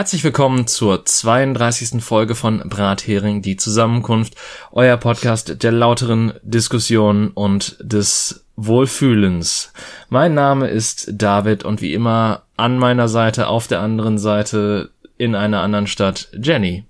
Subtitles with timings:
[0.00, 2.02] Herzlich willkommen zur 32.
[2.02, 4.34] Folge von Brathering, die Zusammenkunft,
[4.72, 9.74] euer Podcast der lauteren Diskussion und des Wohlfühlens.
[10.08, 14.88] Mein Name ist David und wie immer an meiner Seite, auf der anderen Seite,
[15.18, 16.86] in einer anderen Stadt, Jenny.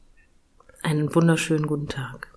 [0.85, 2.29] Einen wunderschönen guten Tag.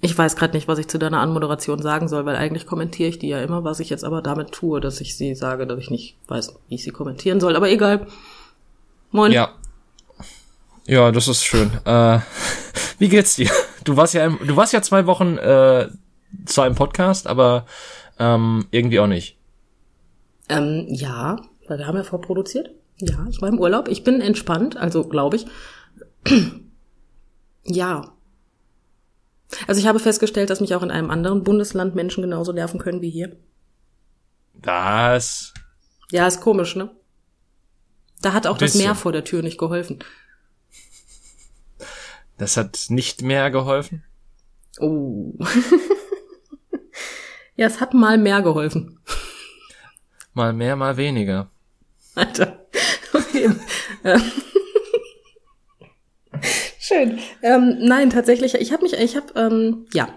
[0.00, 3.18] Ich weiß gerade nicht, was ich zu deiner Anmoderation sagen soll, weil eigentlich kommentiere ich
[3.18, 5.90] die ja immer, was ich jetzt aber damit tue, dass ich sie sage, dass ich
[5.90, 7.56] nicht weiß, wie ich sie kommentieren soll.
[7.56, 8.06] Aber egal.
[9.10, 9.32] Moin.
[9.32, 9.54] Ja.
[10.86, 11.70] Ja, das ist schön.
[11.84, 12.20] Äh,
[12.98, 13.50] wie geht's dir?
[13.84, 15.88] Du warst ja, du warst ja zwei Wochen äh,
[16.46, 17.66] zwar im Podcast, aber
[18.18, 19.36] ähm, irgendwie auch nicht.
[20.48, 22.70] Ähm, ja, weil wir haben ja vorproduziert.
[22.98, 23.88] Ja, ich war im Urlaub.
[23.88, 25.46] Ich bin entspannt, also glaube ich.
[27.64, 28.12] ja.
[29.66, 33.00] Also ich habe festgestellt, dass mich auch in einem anderen Bundesland Menschen genauso nerven können
[33.00, 33.36] wie hier.
[34.54, 35.54] Was?
[36.10, 36.90] Ja, ist komisch, ne?
[38.22, 39.98] Da hat auch das Meer vor der Tür nicht geholfen.
[42.38, 44.04] Das hat nicht mehr geholfen?
[44.78, 45.34] Oh.
[47.56, 49.00] ja, es hat mal mehr geholfen.
[50.32, 51.50] Mal mehr, mal weniger.
[52.14, 52.66] Alter.
[53.12, 53.50] Okay.
[56.78, 57.18] Schön.
[57.42, 60.08] Ähm, nein, tatsächlich, ich habe mich, ich habe, ähm, ja,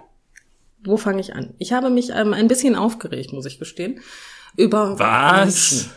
[0.84, 1.54] wo fange ich an?
[1.58, 4.02] Ich habe mich ähm, ein bisschen aufgeregt, muss ich gestehen.
[4.56, 5.72] Über Was?
[5.72, 5.92] Menschen.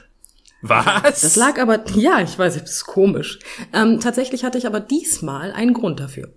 [0.69, 1.21] Was?
[1.21, 3.39] Das lag aber, ja, ich weiß, das ist komisch.
[3.73, 6.35] Ähm, tatsächlich hatte ich aber diesmal einen Grund dafür.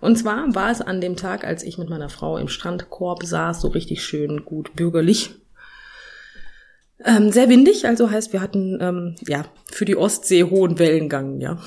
[0.00, 3.60] Und zwar war es an dem Tag, als ich mit meiner Frau im Strandkorb saß,
[3.60, 5.34] so richtig schön gut bürgerlich.
[7.04, 11.58] Ähm, sehr windig, also heißt, wir hatten ähm, ja für die Ostsee hohen Wellengang, ja.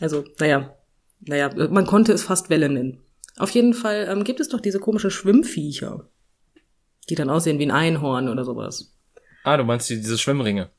[0.00, 0.74] Also, naja,
[1.20, 3.00] naja, man konnte es fast Welle nennen.
[3.38, 6.08] Auf jeden Fall ähm, gibt es doch diese komischen Schwimmviecher,
[7.08, 8.94] die dann aussehen wie ein Einhorn oder sowas.
[9.44, 10.70] Ah, du meinst die, diese Schwimmringe?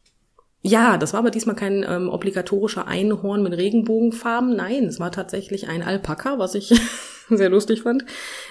[0.66, 4.56] Ja, das war aber diesmal kein ähm, obligatorischer Einhorn mit Regenbogenfarben.
[4.56, 6.74] Nein, es war tatsächlich ein Alpaka, was ich
[7.30, 8.06] sehr lustig fand.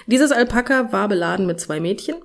[0.05, 2.15] Dieses Alpaka war beladen mit zwei Mädchen.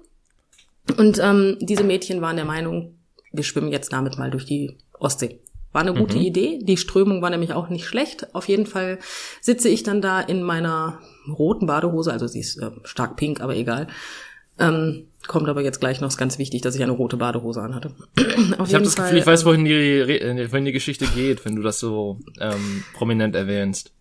[0.99, 2.99] Und ähm, diese Mädchen waren der Meinung,
[3.33, 5.41] wir schwimmen jetzt damit mal durch die Ostsee.
[5.73, 6.23] War eine gute mhm.
[6.23, 6.59] Idee.
[6.63, 8.35] Die Strömung war nämlich auch nicht schlecht.
[8.35, 8.99] Auf jeden Fall
[9.41, 13.55] sitze ich dann da in meiner roten Badehose, also sie ist äh, stark pink, aber
[13.57, 13.87] egal,
[14.59, 17.93] ähm, kommt aber jetzt gleich noch, ist ganz wichtig, dass ich eine rote Badehose anhatte.
[18.17, 21.57] ich habe das Fall, Gefühl, ich weiß, wohin die, äh, wohin die Geschichte geht, wenn
[21.57, 23.93] du das so ähm, prominent erwähnst.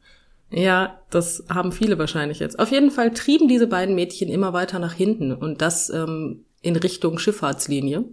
[0.49, 2.57] Ja, das haben viele wahrscheinlich jetzt.
[2.57, 6.75] Auf jeden Fall trieben diese beiden Mädchen immer weiter nach hinten und das ähm, in
[6.75, 8.05] Richtung Schifffahrtslinie.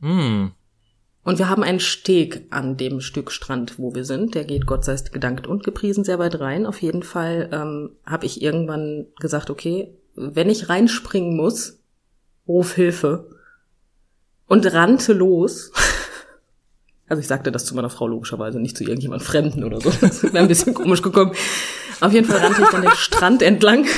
[0.00, 0.52] Hm.
[1.22, 4.34] Und wir haben einen Steg an dem Stück Strand, wo wir sind.
[4.34, 6.66] Der geht Gott sei Dank gedankt und gepriesen sehr weit rein.
[6.66, 11.80] Auf jeden Fall ähm, habe ich irgendwann gesagt, okay, wenn ich reinspringen muss,
[12.46, 13.28] ruf Hilfe.
[14.46, 15.72] Und rannte los.
[17.08, 19.90] Also ich sagte das zu meiner Frau logischerweise, nicht zu irgendjemand Fremden oder so.
[20.00, 21.32] Das wäre ein bisschen komisch gekommen.
[22.00, 23.84] Auf jeden Fall rannte ich dann den Strand entlang.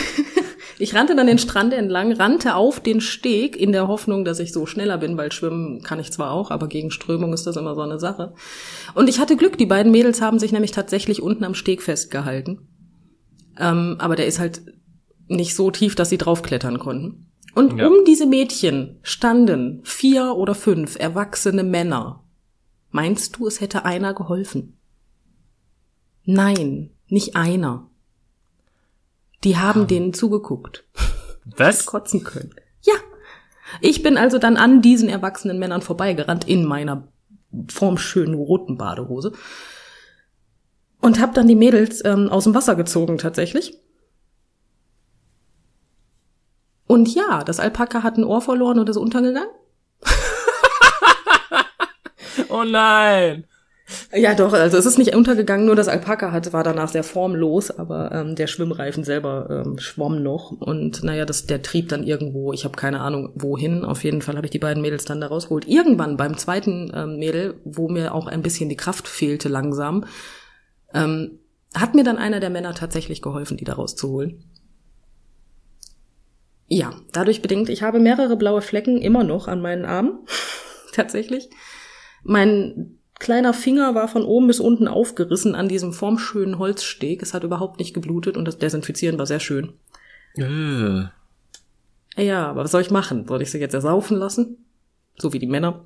[0.78, 4.52] Ich rannte dann den Strand entlang, rannte auf den Steg in der Hoffnung, dass ich
[4.52, 7.76] so schneller bin, weil schwimmen kann ich zwar auch, aber gegen Strömung ist das immer
[7.76, 8.34] so eine Sache.
[8.94, 12.66] Und ich hatte Glück, die beiden Mädels haben sich nämlich tatsächlich unten am Steg festgehalten.
[13.60, 14.62] Ähm, aber der ist halt
[15.36, 17.26] nicht so tief, dass sie draufklettern konnten.
[17.54, 17.86] Und ja.
[17.86, 22.24] um diese Mädchen standen vier oder fünf erwachsene Männer.
[22.90, 24.78] Meinst du, es hätte einer geholfen?
[26.24, 27.90] Nein, nicht einer.
[29.44, 29.86] Die haben um.
[29.86, 30.84] denen zugeguckt.
[31.44, 31.86] Was?
[31.86, 32.54] Kotzen können.
[32.82, 32.94] Ja.
[33.80, 37.08] Ich bin also dann an diesen erwachsenen Männern vorbeigerannt in meiner
[37.68, 39.32] formschönen roten Badehose
[41.00, 43.78] und habe dann die Mädels ähm, aus dem Wasser gezogen tatsächlich
[46.92, 49.48] Und ja, das Alpaka hat ein Ohr verloren und ist untergegangen.
[52.50, 53.46] oh nein.
[54.14, 57.70] Ja, doch, also es ist nicht untergegangen, nur das Alpaka hat, war danach sehr formlos,
[57.70, 60.50] aber ähm, der Schwimmreifen selber ähm, schwamm noch.
[60.50, 63.86] Und naja, das, der trieb dann irgendwo, ich habe keine Ahnung wohin.
[63.86, 65.66] Auf jeden Fall habe ich die beiden Mädels dann da rausgeholt.
[65.66, 70.04] Irgendwann beim zweiten ähm, Mädel, wo mir auch ein bisschen die Kraft fehlte langsam,
[70.92, 71.38] ähm,
[71.74, 74.44] hat mir dann einer der Männer tatsächlich geholfen, die da rauszuholen.
[76.74, 80.20] Ja, dadurch bedingt, ich habe mehrere blaue Flecken immer noch an meinen Armen.
[80.94, 81.50] Tatsächlich.
[82.22, 87.20] Mein kleiner Finger war von oben bis unten aufgerissen an diesem formschönen Holzsteg.
[87.20, 89.74] Es hat überhaupt nicht geblutet und das Desinfizieren war sehr schön.
[90.38, 91.08] Äh.
[92.16, 93.28] Ja, aber was soll ich machen?
[93.28, 94.64] Soll ich sie jetzt ersaufen lassen?
[95.18, 95.84] So wie die Männer.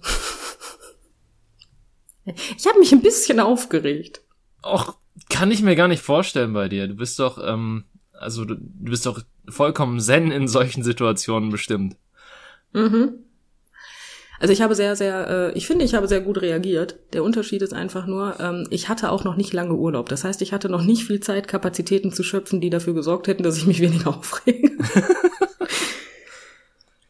[2.24, 4.20] ich habe mich ein bisschen aufgeregt.
[4.62, 4.98] Och,
[5.30, 6.86] kann ich mir gar nicht vorstellen bei dir.
[6.86, 7.86] Du bist doch, ähm,
[8.18, 11.96] also du, du bist doch vollkommen zen in solchen Situationen bestimmt.
[12.72, 13.20] Mhm.
[14.38, 16.98] Also ich habe sehr, sehr, äh, ich finde, ich habe sehr gut reagiert.
[17.14, 20.08] Der Unterschied ist einfach nur, ähm, ich hatte auch noch nicht lange Urlaub.
[20.08, 23.42] Das heißt, ich hatte noch nicht viel Zeit, Kapazitäten zu schöpfen, die dafür gesorgt hätten,
[23.42, 24.72] dass ich mich weniger aufrege.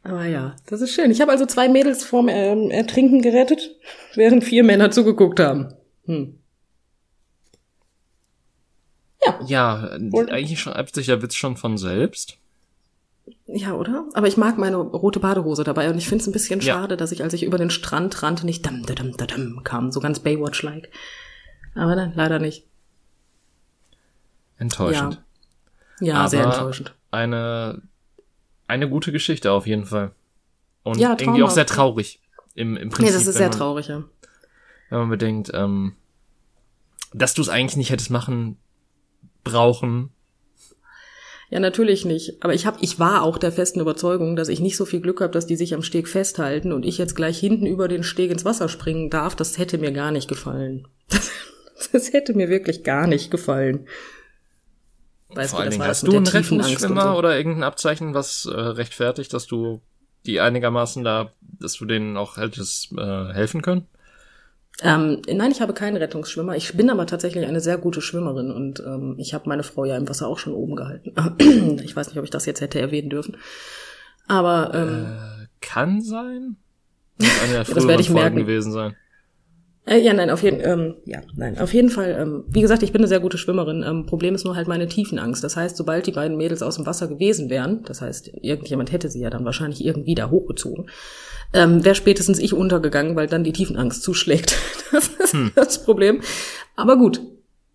[0.04, 1.10] Aber ja, das ist schön.
[1.10, 3.74] Ich habe also zwei Mädels vorm ähm, Ertrinken gerettet,
[4.14, 5.74] während vier Männer zugeguckt haben.
[6.04, 6.38] Hm.
[9.26, 9.38] Ja.
[9.46, 9.90] Ja,
[10.28, 12.38] eigentlich schreibt sich der Witz schon von selbst.
[13.46, 14.04] Ja, oder?
[14.14, 16.74] Aber ich mag meine rote Badehose dabei und ich finde es ein bisschen ja.
[16.74, 19.90] schade, dass ich, als ich über den Strand rannte, nicht dam, dam, dam, dam kam,
[19.90, 20.90] so ganz Baywatch-like.
[21.74, 22.66] Aber nein, leider nicht.
[24.58, 25.22] Enttäuschend.
[26.00, 26.94] Ja, ja sehr enttäuschend.
[27.10, 27.82] Eine,
[28.66, 30.12] eine gute Geschichte auf jeden Fall.
[30.82, 32.20] Und ja, irgendwie auch sehr traurig.
[32.54, 33.06] Im, im Prinzip.
[33.06, 34.04] Nee, das ist sehr man, traurig, ja.
[34.88, 35.94] Wenn man bedenkt, ähm,
[37.12, 38.56] dass du es eigentlich nicht hättest machen
[39.50, 40.10] brauchen,
[41.48, 42.42] ja, natürlich nicht.
[42.42, 45.20] Aber ich hab, ich war auch der festen Überzeugung, dass ich nicht so viel Glück
[45.20, 48.32] habe, dass die sich am Steg festhalten und ich jetzt gleich hinten über den Steg
[48.32, 49.36] ins Wasser springen darf.
[49.36, 50.88] Das hätte mir gar nicht gefallen.
[51.08, 51.30] Das,
[51.92, 53.86] das hätte mir wirklich gar nicht gefallen.
[55.28, 57.18] Weißt Vor allen Dingen, hast du einen Rettungsschwimmer so.
[57.18, 59.82] oder irgendein Abzeichen, was äh, rechtfertigt, dass du
[60.24, 63.86] die einigermaßen da, dass du denen auch hättest äh, helfen können?
[64.82, 66.54] Ähm, nein, ich habe keinen Rettungsschwimmer.
[66.56, 69.96] Ich bin aber tatsächlich eine sehr gute Schwimmerin und ähm, ich habe meine Frau ja
[69.96, 71.14] im Wasser auch schon oben gehalten.
[71.82, 73.38] ich weiß nicht, ob ich das jetzt hätte erwähnen dürfen.
[74.28, 76.56] Aber ähm, äh, kann sein.
[77.18, 78.36] Das, eine der das werde ich Folgen merken.
[78.36, 78.94] gewesen sein.
[79.86, 82.16] Äh, ja, nein, auf jeden ähm, ja, nein, auf jeden Fall.
[82.20, 83.84] Ähm, wie gesagt, ich bin eine sehr gute Schwimmerin.
[83.86, 85.42] Ähm, Problem ist nur halt meine Tiefenangst.
[85.42, 89.08] Das heißt, sobald die beiden Mädels aus dem Wasser gewesen wären, das heißt, irgendjemand hätte
[89.08, 90.90] sie ja dann wahrscheinlich irgendwie da hochgezogen,
[91.52, 94.56] ähm, wäre spätestens ich untergegangen, weil dann die Tiefenangst zuschlägt.
[94.92, 95.50] Das ist hm.
[95.56, 96.22] das Problem.
[96.76, 97.20] Aber gut,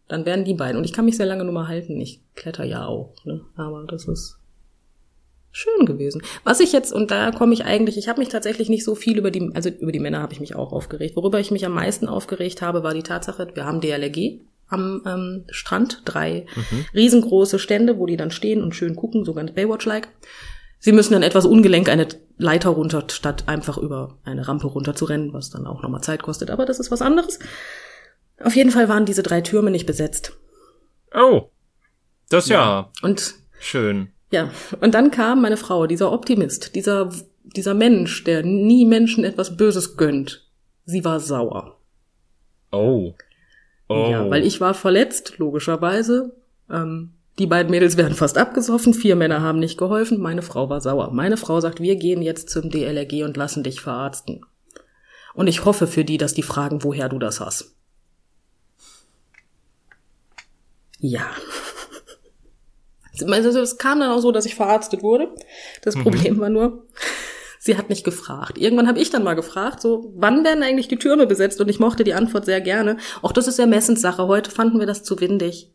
[0.08, 0.78] dann wären die beiden.
[0.78, 2.00] Und ich kann mich sehr lange nur mal halten.
[2.00, 3.42] Ich kletter ja auch, ne?
[3.58, 4.40] Aber das ist
[5.52, 6.22] schön gewesen.
[6.44, 9.18] Was ich jetzt, und da komme ich eigentlich, ich habe mich tatsächlich nicht so viel
[9.18, 11.16] über die, also über die Männer habe ich mich auch aufgeregt.
[11.16, 14.40] Worüber ich mich am meisten aufgeregt habe, war die Tatsache, wir haben DLRG
[14.70, 16.86] am ähm, Strand, drei mhm.
[16.94, 20.08] riesengroße Stände, wo die dann stehen und schön gucken, so ganz Baywatch-like.
[20.84, 22.08] Sie müssen dann etwas ungelenk eine
[22.38, 26.24] Leiter runter, statt einfach über eine Rampe runter zu rennen, was dann auch nochmal Zeit
[26.24, 26.50] kostet.
[26.50, 27.38] Aber das ist was anderes.
[28.44, 30.34] Auf jeden Fall waren diese drei Türme nicht besetzt.
[31.14, 31.50] Oh.
[32.30, 32.58] Das ja.
[32.58, 32.92] ja.
[33.04, 34.10] Und schön.
[34.32, 34.50] Ja,
[34.80, 37.12] und dann kam meine Frau, dieser Optimist, dieser,
[37.44, 40.50] dieser Mensch, der nie Menschen etwas Böses gönnt.
[40.86, 41.78] Sie war sauer.
[42.72, 43.14] Oh.
[43.88, 44.08] Oh.
[44.10, 46.36] Ja, weil ich war verletzt, logischerweise.
[46.72, 50.82] Ähm, die beiden Mädels werden fast abgesoffen, vier Männer haben nicht geholfen, meine Frau war
[50.82, 51.12] sauer.
[51.12, 54.46] Meine Frau sagt, wir gehen jetzt zum DLRG und lassen dich verarzten.
[55.34, 57.76] Und ich hoffe für die, dass die fragen, woher du das hast.
[61.00, 61.26] Ja.
[63.28, 65.28] Also es kam dann auch so, dass ich verarztet wurde.
[65.84, 66.04] Das mhm.
[66.04, 66.88] Problem war nur,
[67.60, 68.58] sie hat nicht gefragt.
[68.58, 71.62] Irgendwann habe ich dann mal gefragt, so, wann werden eigentlich die Türme besetzt?
[71.62, 72.98] Und ich mochte die Antwort sehr gerne.
[73.22, 74.26] Auch das ist Ermessenssache.
[74.26, 75.72] Heute fanden wir das zu windig.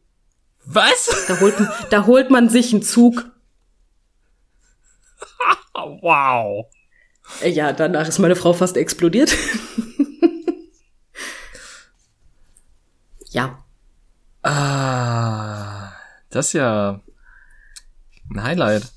[0.67, 1.27] Was?
[1.29, 1.55] Da holt,
[1.91, 3.25] da holt man sich einen Zug.
[5.75, 6.67] wow.
[7.45, 9.37] Ja, danach ist meine Frau fast explodiert.
[13.31, 13.64] ja.
[14.43, 15.93] Ah,
[16.31, 17.00] das ist ja
[18.31, 18.96] ein Highlight.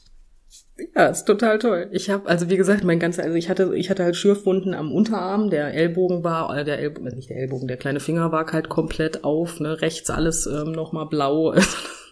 [0.95, 1.87] Ja, ist total toll.
[1.91, 4.91] Ich habe also wie gesagt, mein ganzer also ich hatte ich hatte halt Schürfwunden am
[4.91, 8.69] Unterarm, der Ellbogen war äh, der Ellbogen, nicht der Ellbogen, der kleine Finger war halt
[8.69, 11.53] komplett auf, ne, rechts alles ähm, noch mal blau.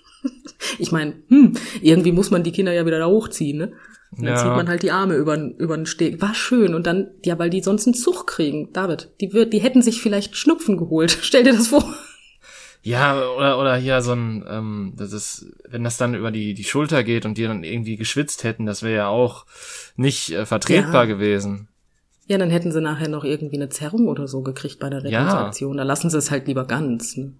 [0.80, 3.74] ich meine, hm, irgendwie muss man die Kinder ja wieder da hochziehen, ne?
[4.12, 4.38] Und dann ja.
[4.38, 6.22] zieht man halt die Arme über über den Steg.
[6.22, 8.72] War schön und dann ja, weil die sonst einen Zug kriegen.
[8.72, 11.12] David, die wird die hätten sich vielleicht Schnupfen geholt.
[11.22, 11.84] Stell dir das vor.
[12.84, 16.64] Ja, oder, oder hier so ein, ähm, das ist, wenn das dann über die, die
[16.64, 19.46] Schulter geht und die dann irgendwie geschwitzt hätten, das wäre ja auch
[19.96, 21.06] nicht äh, vertretbar ja.
[21.06, 21.68] gewesen.
[22.28, 25.78] Ja, dann hätten sie nachher noch irgendwie eine Zerrung oder so gekriegt bei der Rettungsaktion.
[25.78, 25.84] Ja.
[25.84, 27.16] Da lassen sie es halt lieber ganz.
[27.16, 27.34] Ne?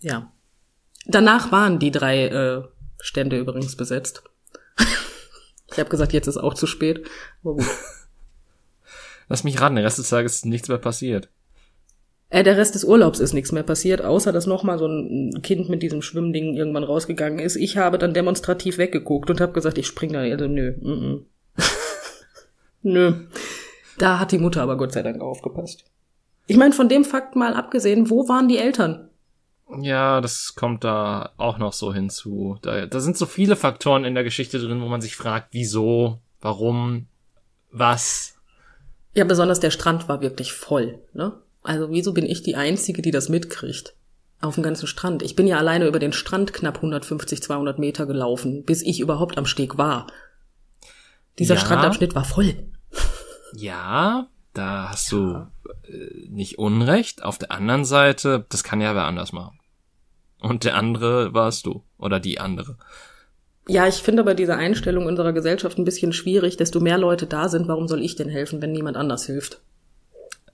[0.00, 0.32] Ja.
[1.06, 2.62] Danach waren die drei äh,
[3.00, 4.24] Stände übrigens besetzt.
[5.70, 7.06] ich habe gesagt, jetzt ist auch zu spät.
[7.42, 7.66] Aber gut.
[9.28, 11.28] Lass mich ran, den Rest des Tages ist nichts mehr passiert.
[12.34, 15.68] Äh, der Rest des Urlaubs ist nichts mehr passiert, außer dass nochmal so ein Kind
[15.68, 17.54] mit diesem Schwimmding irgendwann rausgegangen ist.
[17.54, 20.18] Ich habe dann demonstrativ weggeguckt und habe gesagt, ich spring da.
[20.18, 21.20] Also nö, mm -mm.
[22.82, 23.14] nö.
[23.98, 25.84] Da hat die Mutter aber Gott sei Dank aufgepasst.
[26.48, 29.10] Ich meine, von dem Fakt mal abgesehen, wo waren die Eltern?
[29.80, 32.58] Ja, das kommt da auch noch so hinzu.
[32.62, 36.18] Da, da sind so viele Faktoren in der Geschichte drin, wo man sich fragt, wieso,
[36.40, 37.06] warum,
[37.70, 38.34] was.
[39.14, 41.40] Ja, besonders der Strand war wirklich voll, ne?
[41.64, 43.94] Also wieso bin ich die Einzige, die das mitkriegt?
[44.40, 45.22] Auf dem ganzen Strand.
[45.22, 49.38] Ich bin ja alleine über den Strand knapp 150, 200 Meter gelaufen, bis ich überhaupt
[49.38, 50.06] am Steg war.
[51.38, 51.60] Dieser ja.
[51.60, 52.54] Strandabschnitt war voll.
[53.54, 55.46] Ja, da hast du
[55.88, 57.22] äh, nicht Unrecht.
[57.22, 59.58] Auf der anderen Seite, das kann ja wer anders machen.
[60.40, 61.82] Und der andere warst du.
[61.96, 62.76] Oder die andere.
[63.66, 66.58] Ja, ich finde aber diese Einstellung unserer Gesellschaft ein bisschen schwierig.
[66.58, 69.62] Desto mehr Leute da sind, warum soll ich denn helfen, wenn niemand anders hilft?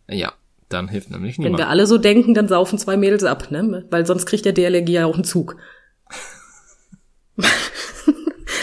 [0.08, 0.32] Ja,
[0.70, 1.60] dann hilft nämlich Wenn niemand.
[1.60, 3.84] wir alle so denken, dann saufen zwei Mädels ab, ne?
[3.90, 5.56] Weil sonst kriegt der DLRG ja auch einen Zug.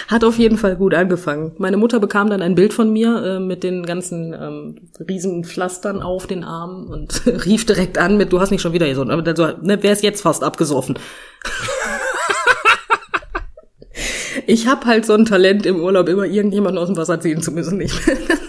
[0.08, 1.52] Hat auf jeden Fall gut angefangen.
[1.58, 6.02] Meine Mutter bekam dann ein Bild von mir äh, mit den ganzen ähm, riesen Pflastern
[6.02, 9.12] auf den Armen und rief direkt an mit, du hast nicht schon wieder gesund.
[9.12, 10.98] Aber dann so, ne, wer ist jetzt fast abgesoffen?
[14.48, 17.52] ich habe halt so ein Talent im Urlaub, immer irgendjemanden aus dem Wasser ziehen zu
[17.52, 17.82] müssen.
[17.82, 17.92] Ich,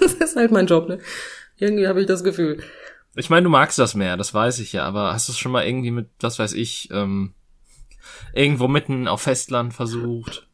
[0.00, 1.00] das ist halt mein Job, ne?
[1.56, 2.58] Irgendwie habe ich das Gefühl.
[3.18, 5.50] Ich meine, du magst das mehr, das weiß ich ja, aber hast du es schon
[5.50, 7.34] mal irgendwie mit, was weiß ich, ähm,
[8.32, 10.48] irgendwo mitten auf Festland versucht?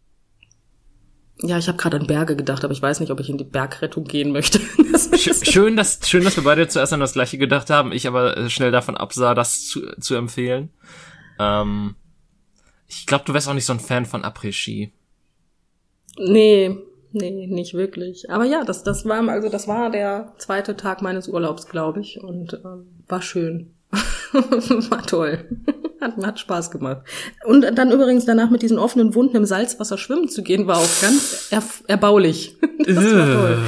[1.43, 3.45] Ja, ich habe gerade an Berge gedacht, aber ich weiß nicht, ob ich in die
[3.45, 4.61] Bergrettung gehen möchte.
[4.95, 5.11] Das
[5.51, 8.49] Schön, dass, schön, dass wir beide zuerst an das gleiche gedacht haben, ich aber äh,
[8.49, 10.71] schnell davon absah, das zu, zu empfehlen.
[11.41, 11.97] Ähm,
[12.87, 14.93] ich glaube, du wärst auch nicht so ein Fan von Après-Ski.
[16.17, 16.79] nee,
[17.15, 18.31] nee, nicht wirklich.
[18.31, 22.21] Aber ja, das, das war also das war der zweite Tag meines Urlaubs, glaube ich,
[22.23, 23.75] und ähm, war schön.
[24.33, 25.45] war toll.
[26.01, 27.03] Hat, hat Spaß gemacht.
[27.47, 31.01] Und dann übrigens danach mit diesen offenen Wunden im Salzwasser schwimmen zu gehen, war auch
[31.01, 32.57] ganz er, erbaulich.
[32.87, 33.59] Das war toll.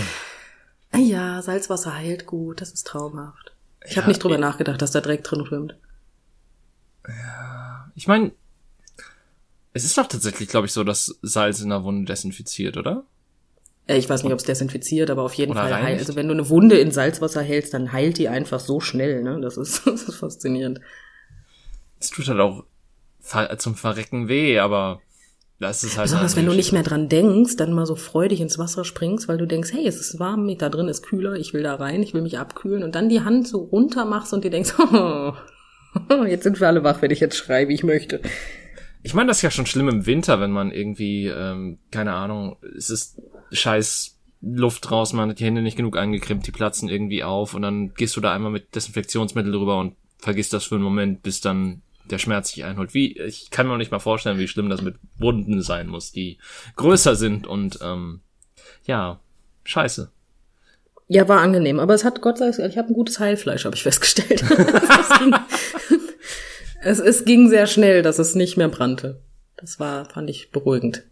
[0.92, 3.52] Ah Ja, Salzwasser heilt gut, das ist traumhaft.
[3.86, 5.76] Ich Ja, habe nicht drüber ich- nachgedacht, dass da Dreck drin schwimmt.
[7.94, 8.32] Ich meine,
[9.72, 13.04] es ist doch tatsächlich, glaube ich, so, dass Salz in der Wunde desinfiziert, oder?
[13.86, 15.84] Äh, Ich weiß nicht, ob es desinfiziert, aber auf jeden Fall heilt.
[15.84, 16.00] reinigt.
[16.00, 19.22] Also wenn du eine Wunde in Salzwasser hältst, dann heilt die einfach so schnell.
[19.22, 19.40] Ne?
[19.40, 20.80] Das, ist, das ist faszinierend.
[22.00, 22.64] Es tut halt auch
[23.58, 25.00] zum Verrecken weh, aber
[25.58, 26.04] das ist halt.
[26.06, 29.38] Besonders wenn du nicht mehr dran denkst, dann mal so freudig ins Wasser springst, weil
[29.38, 32.12] du denkst, hey, es ist warm, da drin ist kühler, ich will da rein, ich
[32.12, 35.32] will mich abkühlen und dann die Hand so runter machst und dir denkst, oh,
[36.26, 38.20] jetzt sind wir alle wach, wenn ich jetzt schreie, wie ich möchte.
[39.02, 42.56] Ich meine, das ist ja schon schlimm im Winter, wenn man irgendwie, ähm, keine Ahnung,
[42.76, 43.20] es ist
[43.52, 47.62] scheiß Luft draußen, man hat die Hände nicht genug eingecremt, die platzen irgendwie auf und
[47.62, 51.40] dann gehst du da einmal mit Desinfektionsmittel drüber und vergisst das für einen Moment, bis
[51.40, 52.94] dann der Schmerz sich einholt.
[52.94, 56.12] Wie, ich kann mir noch nicht mal vorstellen, wie schlimm das mit Wunden sein muss,
[56.12, 56.38] die
[56.76, 58.20] größer sind und ähm,
[58.84, 59.20] ja,
[59.64, 60.10] scheiße.
[61.08, 63.76] Ja, war angenehm, aber es hat Gott sei Dank, ich habe ein gutes Heilfleisch, habe
[63.76, 64.44] ich festgestellt.
[66.86, 69.20] es, ging, es, ging sehr schnell, dass es nicht mehr brannte.
[69.56, 71.04] Das war, fand ich beruhigend.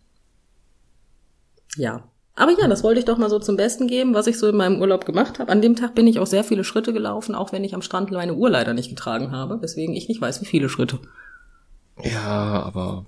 [1.76, 2.04] Ja.
[2.36, 4.56] Aber ja, das wollte ich doch mal so zum Besten geben, was ich so in
[4.56, 5.52] meinem Urlaub gemacht habe.
[5.52, 8.10] An dem Tag bin ich auch sehr viele Schritte gelaufen, auch wenn ich am Strand
[8.10, 10.98] meine Uhr leider nicht getragen habe, weswegen ich nicht weiß, wie viele Schritte.
[12.02, 13.06] Ja, aber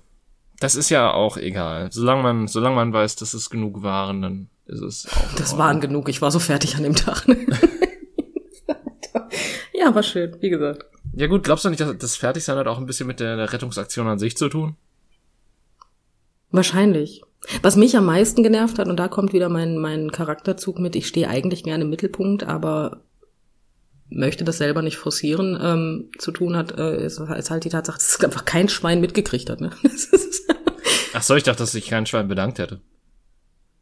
[0.59, 1.89] das ist ja auch egal.
[1.91, 5.35] Solange man, solange man weiß, dass es genug waren, dann ist es auch.
[5.35, 7.27] Das waren genug, ich war so fertig an dem Tag.
[9.73, 10.85] ja, war schön, wie gesagt.
[11.17, 14.07] Ja gut, glaubst du nicht, dass das Fertigsein hat auch ein bisschen mit der, Rettungsaktion
[14.07, 14.75] an sich zu tun?
[16.51, 17.23] Wahrscheinlich.
[17.63, 21.07] Was mich am meisten genervt hat, und da kommt wieder mein, mein Charakterzug mit, ich
[21.07, 23.01] stehe eigentlich gerne im Mittelpunkt, aber
[24.09, 27.97] möchte das selber nicht forcieren, ähm, zu tun hat, äh, ist, ist halt die Tatsache,
[27.97, 29.59] dass es einfach kein Schwein mitgekriegt hat.
[29.59, 29.71] Ne?
[31.13, 32.79] Ach so, ich dachte, dass sich kein Schwein bedankt hätte.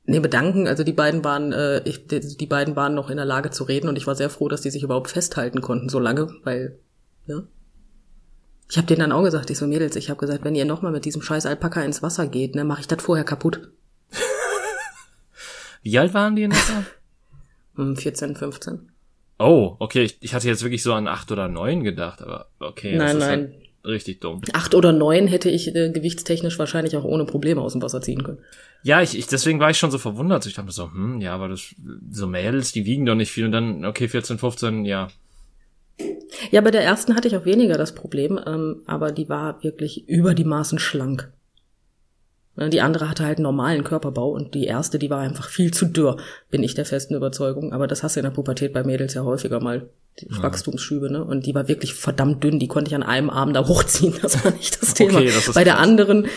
[0.06, 3.26] nee, bedanken, also die beiden waren, äh, ich, die, die beiden waren noch in der
[3.26, 6.00] Lage zu reden und ich war sehr froh, dass die sich überhaupt festhalten konnten so
[6.00, 6.80] lange, weil,
[7.28, 7.44] ja.
[8.70, 10.92] Ich habe denen dann auch gesagt, ich so Mädels, ich habe gesagt, wenn ihr nochmal
[10.92, 13.70] mit diesem scheiß Alpaka ins Wasser geht, ne, mache ich das vorher kaputt.
[15.84, 16.84] Wie alt waren die in etwa?
[17.76, 18.90] Hm, 14, 15.
[19.38, 22.96] Oh, okay, ich, ich hatte jetzt wirklich so an acht oder neun gedacht, aber okay,
[22.96, 23.40] Nein, das ist nein.
[23.40, 24.42] Halt richtig dumm.
[24.54, 28.24] Acht oder neun hätte ich äh, gewichtstechnisch wahrscheinlich auch ohne Probleme aus dem Wasser ziehen
[28.24, 28.40] können.
[28.84, 30.46] Ja, ich, ich deswegen war ich schon so verwundert.
[30.46, 31.76] Ich dachte so, hm, ja, aber das
[32.12, 35.10] so Mädels, die wiegen doch nicht viel und dann okay, 14, 15, ja.
[36.52, 40.08] Ja, bei der ersten hatte ich auch weniger das Problem, ähm, aber die war wirklich
[40.08, 41.32] über die Maßen schlank.
[42.58, 45.72] Ja, Die andere hatte halt einen normalen Körperbau und die erste, die war einfach viel
[45.72, 46.18] zu dürr,
[46.50, 47.74] bin ich der festen Überzeugung.
[47.74, 49.90] Aber das hast du in der Pubertät bei Mädels ja häufiger mal,
[50.20, 51.24] die Wachstumsschübe, ne?
[51.24, 54.44] Und die war wirklich verdammt dünn, die konnte ich an einem Arm da hochziehen, das
[54.44, 55.18] war nicht das Thema.
[55.20, 55.84] Okay, das ist bei der krass.
[55.84, 56.28] anderen,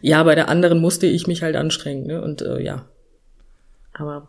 [0.00, 2.20] ja, bei der anderen musste ich mich halt anstrengen, ne?
[2.20, 2.86] Und äh, ja.
[3.92, 4.28] Aber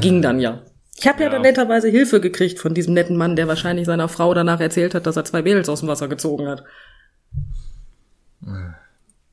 [0.00, 0.62] ging dann ja.
[0.98, 1.26] Ich habe ja.
[1.26, 1.32] Ja.
[1.32, 5.06] dann netterweise Hilfe gekriegt von diesem netten Mann, der wahrscheinlich seiner Frau danach erzählt hat,
[5.06, 6.64] dass er zwei Mädels aus dem Wasser gezogen hat.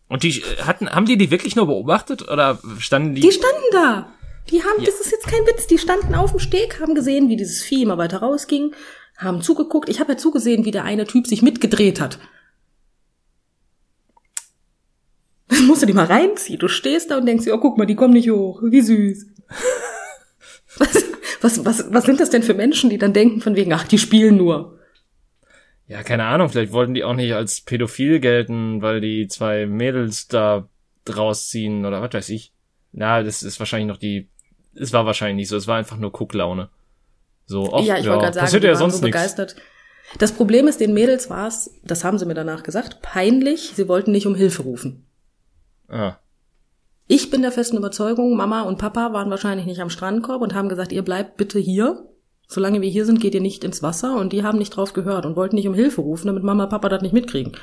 [0.08, 3.22] Und die äh, hatten, haben die die wirklich nur beobachtet oder standen die?
[3.22, 4.10] Die standen da.
[4.50, 7.38] Die haben, das ist jetzt kein Witz, die standen auf dem Steg, haben gesehen, wie
[7.38, 8.76] dieses Vieh immer weiter rausging,
[9.18, 9.88] haben zugeguckt.
[9.88, 12.20] Ich habe ja zugesehen, wie der eine Typ sich mitgedreht hat.
[15.48, 16.60] Das musst du dir mal reinziehen.
[16.60, 18.62] Du stehst da und denkst dir, oh, guck mal, die kommen nicht hoch.
[18.64, 19.28] Wie süß.
[21.44, 23.98] Was, Was, was, sind das denn für Menschen, die dann denken von wegen, ach, die
[23.98, 24.80] spielen nur?
[25.88, 30.30] Ja, keine Ahnung, vielleicht wollten die auch nicht als pädophil gelten, weil die zwei Mädels
[30.30, 30.70] da
[31.14, 32.54] rausziehen oder was weiß ich.
[32.94, 34.30] Na, das ist wahrscheinlich noch die,
[34.74, 36.70] es war wahrscheinlich nicht so, es war einfach nur Gucklaune.
[37.46, 39.18] So, oft, ja, ich wollte gerade sagen, passiert die ja sonst so nichts.
[39.18, 39.58] begeistert.
[40.20, 43.90] Das Problem ist, den Mädels war es, das haben sie mir danach gesagt, peinlich, sie
[43.90, 45.06] wollten nicht um Hilfe rufen.
[45.90, 46.16] Ah,
[47.08, 50.70] Ich bin der festen Überzeugung, Mama und Papa waren wahrscheinlich nicht am Strandkorb und haben
[50.70, 52.06] gesagt, ihr bleibt bitte hier.
[52.48, 55.26] Solange wir hier sind, geht ihr nicht ins Wasser und die haben nicht drauf gehört
[55.26, 57.54] und wollten nicht um Hilfe rufen, damit Mama und Papa das nicht mitkriegen.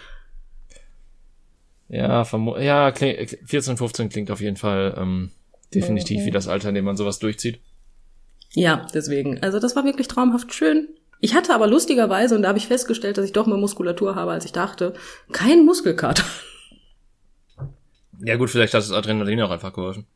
[1.89, 2.25] ja,
[2.61, 5.31] ja, kling, 14, 15 klingt auf jeden Fall ähm,
[5.75, 6.27] definitiv Mhm.
[6.27, 7.61] wie das Alter, in dem man sowas durchzieht.
[8.53, 9.43] Ja, deswegen.
[9.43, 10.89] Also das war wirklich traumhaft schön.
[11.21, 14.33] Ich hatte aber lustigerweise, und da habe ich festgestellt, dass ich doch mehr Muskulatur habe,
[14.33, 14.95] als ich dachte,
[15.33, 16.25] keinen Muskelkater.
[18.23, 20.07] Ja gut, vielleicht hat das Adrenalin auch einfach geholfen.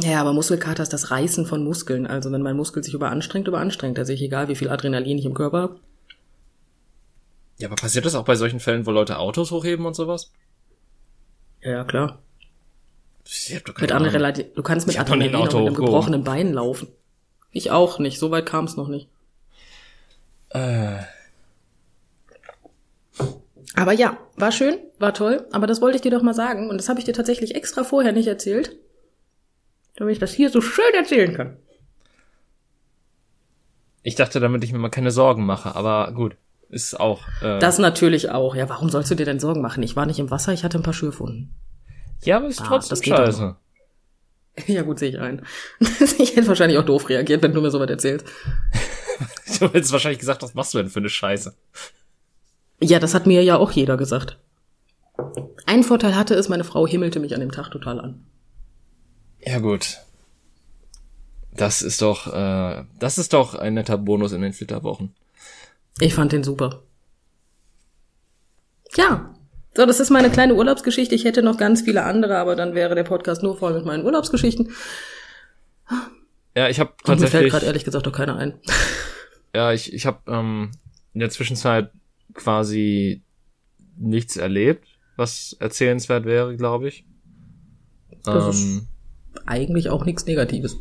[0.00, 2.06] Ja, aber Muskelkater ist das Reißen von Muskeln.
[2.06, 5.34] Also wenn mein Muskel sich überanstrengt, überanstrengt er sich, egal wie viel Adrenalin ich im
[5.34, 5.80] Körper habe.
[7.58, 10.30] Ja, aber passiert das auch bei solchen Fällen, wo Leute Autos hochheben und sowas?
[11.60, 12.22] Ja, ja, klar.
[13.24, 14.08] Ich hab doch Mit keine Ahnung.
[14.08, 16.88] Adrenalin, du kannst mit Adrenalin auch mit einem gebrochenen Bein laufen.
[17.50, 19.08] Ich auch nicht, so weit kam es noch nicht.
[20.50, 20.98] Äh,
[23.74, 26.78] Aber ja, war schön, war toll, aber das wollte ich dir doch mal sagen und
[26.78, 28.76] das habe ich dir tatsächlich extra vorher nicht erzählt,
[29.96, 31.56] damit ich das hier so schön erzählen kann.
[34.02, 36.36] ich dachte, damit ich mir mal keine Sorgen mache, aber gut,
[36.70, 37.22] ist auch.
[37.42, 38.54] Äh, Das natürlich auch.
[38.54, 39.82] Ja, warum sollst du dir denn Sorgen machen?
[39.82, 41.54] Ich war nicht im Wasser, ich hatte ein paar Schürfwunden.
[42.22, 43.56] ja, aber ist Ah, trotzdem das scheiße.
[44.66, 45.46] Ja, gut, sehe ich ein.
[46.18, 48.26] ich hätte wahrscheinlich auch doof reagiert, wenn du mir sowas erzählst.
[49.60, 51.52] Du hättest wahrscheinlich gesagt, was machst du denn für eine Scheiße?
[52.80, 54.38] Ja, das hat mir ja auch jeder gesagt.
[55.66, 58.24] Ein Vorteil hatte es, meine Frau himmelte mich an dem Tag total an.
[59.40, 59.98] Ja gut.
[61.52, 65.14] Das ist doch, äh, das ist doch ein netter Bonus in den Flitterwochen.
[66.00, 66.82] Ich fand den super.
[68.96, 69.34] Ja,
[69.78, 71.14] so, das ist meine kleine Urlaubsgeschichte.
[71.14, 74.04] Ich hätte noch ganz viele andere, aber dann wäre der Podcast nur voll mit meinen
[74.04, 74.72] Urlaubsgeschichten.
[76.56, 78.58] Ja, ich habe Und mir fällt tatsächlich, gerade ehrlich gesagt doch keiner ein.
[79.54, 80.72] ja, ich, ich habe ähm,
[81.14, 81.92] in der Zwischenzeit
[82.34, 83.22] quasi
[83.96, 84.86] nichts erlebt,
[85.16, 87.04] was erzählenswert wäre, glaube ich.
[88.24, 88.88] Das ist- Ähm,
[89.46, 90.76] Eigentlich auch nichts Negatives.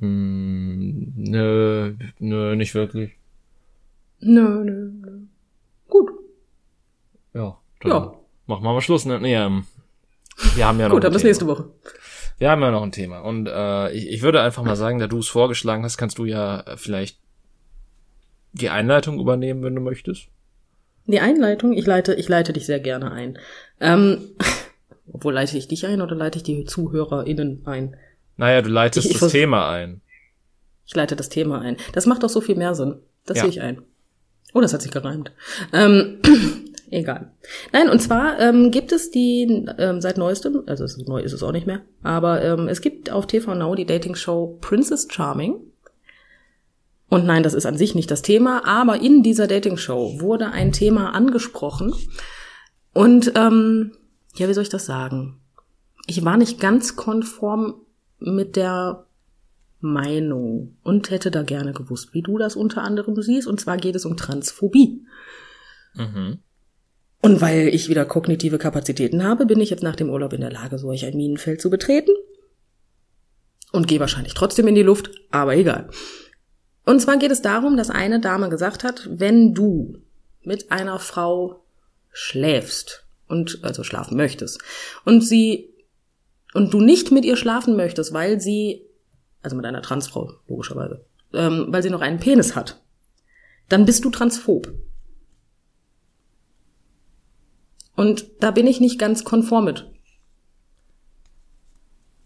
[0.00, 3.12] hm, nö, nö, nicht wirklich.
[4.20, 5.18] Nö, nö, nö.
[5.88, 6.10] Gut.
[7.34, 8.14] Ja, dann Ja.
[8.46, 9.04] machen wir mal Schluss.
[9.04, 9.20] Ne?
[9.20, 9.64] Nee, ähm,
[10.54, 11.28] wir haben ja noch Gut, ein dann bis Thema.
[11.28, 11.70] nächste Woche.
[12.38, 13.20] Wir haben ja noch ein Thema.
[13.20, 16.24] Und äh, ich, ich würde einfach mal sagen, da du es vorgeschlagen hast, kannst du
[16.24, 17.18] ja vielleicht
[18.52, 20.28] die Einleitung übernehmen, wenn du möchtest.
[21.06, 23.38] Die Einleitung, ich leite, ich leite dich sehr gerne ein.
[23.80, 24.18] Ähm,
[25.12, 27.96] obwohl leite ich dich ein oder leite ich die ZuhörerInnen ein?
[28.36, 30.00] Naja, du leitest Ich- ich das Thema ein.
[30.86, 31.76] Ich leite das Thema ein.
[31.92, 32.96] Das macht doch so viel mehr Sinn.
[33.26, 33.42] Das Ja.
[33.44, 33.82] sehe ich ein.
[34.54, 35.32] Oh, das hat sich gereimt.
[35.72, 36.18] Ähm,
[36.90, 37.32] egal.
[37.72, 41.52] Nein, und zwar ähm, gibt es die ähm, seit neuestem, also neu ist es auch
[41.52, 45.54] nicht mehr, aber ähm, es gibt auf TV Now die Dating-Show Princess Charming.
[47.12, 50.72] Und nein, das ist an sich nicht das Thema, aber in dieser Dating-Show wurde ein
[50.72, 51.92] Thema angesprochen.
[52.94, 53.92] Und ähm,
[54.34, 55.38] ja, wie soll ich das sagen?
[56.06, 57.74] Ich war nicht ganz konform
[58.18, 59.04] mit der
[59.80, 63.46] Meinung und hätte da gerne gewusst, wie du das unter anderem siehst.
[63.46, 65.04] Und zwar geht es um Transphobie.
[65.92, 66.38] Mhm.
[67.20, 70.50] Und weil ich wieder kognitive Kapazitäten habe, bin ich jetzt nach dem Urlaub in der
[70.50, 72.12] Lage, solch ein Minenfeld zu betreten.
[73.70, 75.90] Und gehe wahrscheinlich trotzdem in die Luft, aber egal.
[76.84, 79.98] Und zwar geht es darum, dass eine Dame gesagt hat, wenn du
[80.42, 81.64] mit einer Frau
[82.10, 84.60] schläfst und also schlafen möchtest
[85.04, 85.72] und sie
[86.54, 88.84] und du nicht mit ihr schlafen möchtest, weil sie
[89.42, 92.80] also mit einer Transfrau logischerweise, ähm, weil sie noch einen Penis hat,
[93.68, 94.72] dann bist du transphob.
[97.94, 99.90] Und da bin ich nicht ganz konform mit.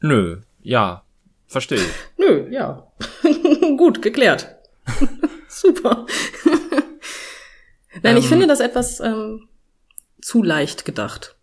[0.01, 1.05] Nö, ja,
[1.47, 1.92] verstehe ich.
[2.16, 2.92] Nö, ja.
[3.77, 4.57] Gut, geklärt.
[5.49, 6.07] Super.
[8.03, 8.29] Nein, ich Ähm.
[8.29, 9.49] finde das etwas ähm,
[10.21, 11.37] zu leicht gedacht.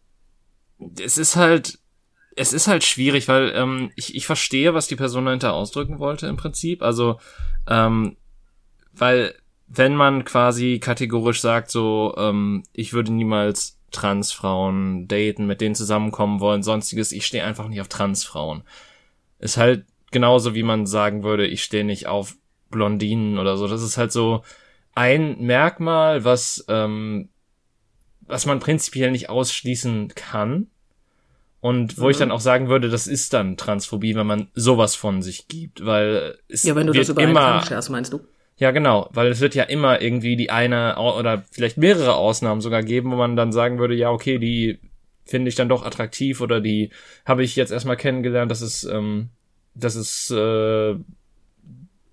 [0.99, 1.79] Es ist halt,
[2.35, 6.27] es ist halt schwierig, weil ähm, ich, ich verstehe, was die Person dahinter ausdrücken wollte
[6.27, 6.81] im Prinzip.
[6.81, 7.19] Also,
[7.67, 8.17] ähm,
[8.91, 9.35] weil
[9.67, 16.39] wenn man quasi kategorisch sagt, so, ähm, ich würde niemals Transfrauen daten, mit denen zusammenkommen
[16.39, 18.63] wollen, sonstiges, ich stehe einfach nicht auf Transfrauen.
[19.39, 22.35] Ist halt genauso, wie man sagen würde, ich stehe nicht auf
[22.69, 23.67] Blondinen oder so.
[23.67, 24.43] Das ist halt so
[24.95, 27.29] ein Merkmal, was, ähm,
[28.21, 30.67] was man prinzipiell nicht ausschließen kann.
[31.59, 32.11] Und wo mhm.
[32.11, 35.85] ich dann auch sagen würde, das ist dann Transphobie, wenn man sowas von sich gibt,
[35.85, 38.19] weil es Ja, wenn du wird das über immer, Kamm meinst du?
[38.57, 42.83] Ja, genau, weil es wird ja immer irgendwie die eine oder vielleicht mehrere Ausnahmen sogar
[42.83, 44.79] geben, wo man dann sagen würde, ja, okay, die
[45.25, 46.91] finde ich dann doch attraktiv oder die
[47.25, 49.29] habe ich jetzt erstmal kennengelernt, das ist, ähm,
[49.75, 50.95] das ist, äh,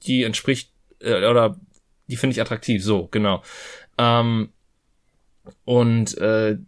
[0.05, 1.59] die entspricht, äh, oder
[2.09, 3.43] die finde ich attraktiv, so, genau.
[3.99, 4.51] Ähm,
[5.65, 6.59] und äh,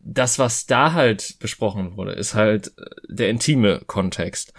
[0.00, 4.52] das, was da halt besprochen wurde, ist halt äh, der intime Kontext.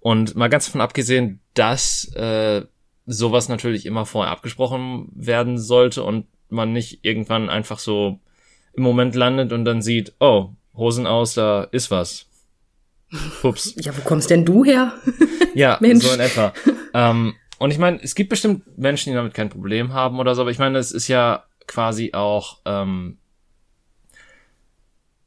[0.00, 2.64] Und mal ganz davon abgesehen, dass äh,
[3.06, 8.20] sowas natürlich immer vorher abgesprochen werden sollte und man nicht irgendwann einfach so
[8.72, 12.26] im Moment landet und dann sieht, oh, Hosen aus, da ist was.
[13.42, 13.74] Ups.
[13.76, 14.92] Ja, wo kommst denn du her?
[15.54, 16.04] Ja, Mensch.
[16.04, 16.52] so in etwa.
[16.92, 20.42] ähm, und ich meine, es gibt bestimmt Menschen, die damit kein Problem haben oder so,
[20.42, 23.16] aber ich meine, es ist ja quasi auch, ähm,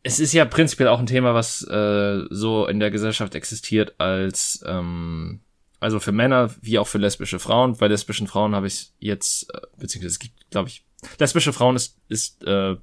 [0.03, 4.63] es ist ja prinzipiell auch ein Thema, was äh, so in der Gesellschaft existiert als,
[4.67, 5.41] ähm,
[5.79, 7.75] also für Männer wie auch für lesbische Frauen.
[7.75, 10.85] Bei lesbischen Frauen habe ich jetzt, äh, beziehungsweise es gibt, glaube ich,
[11.17, 12.75] lesbische Frauen ist, ist äh,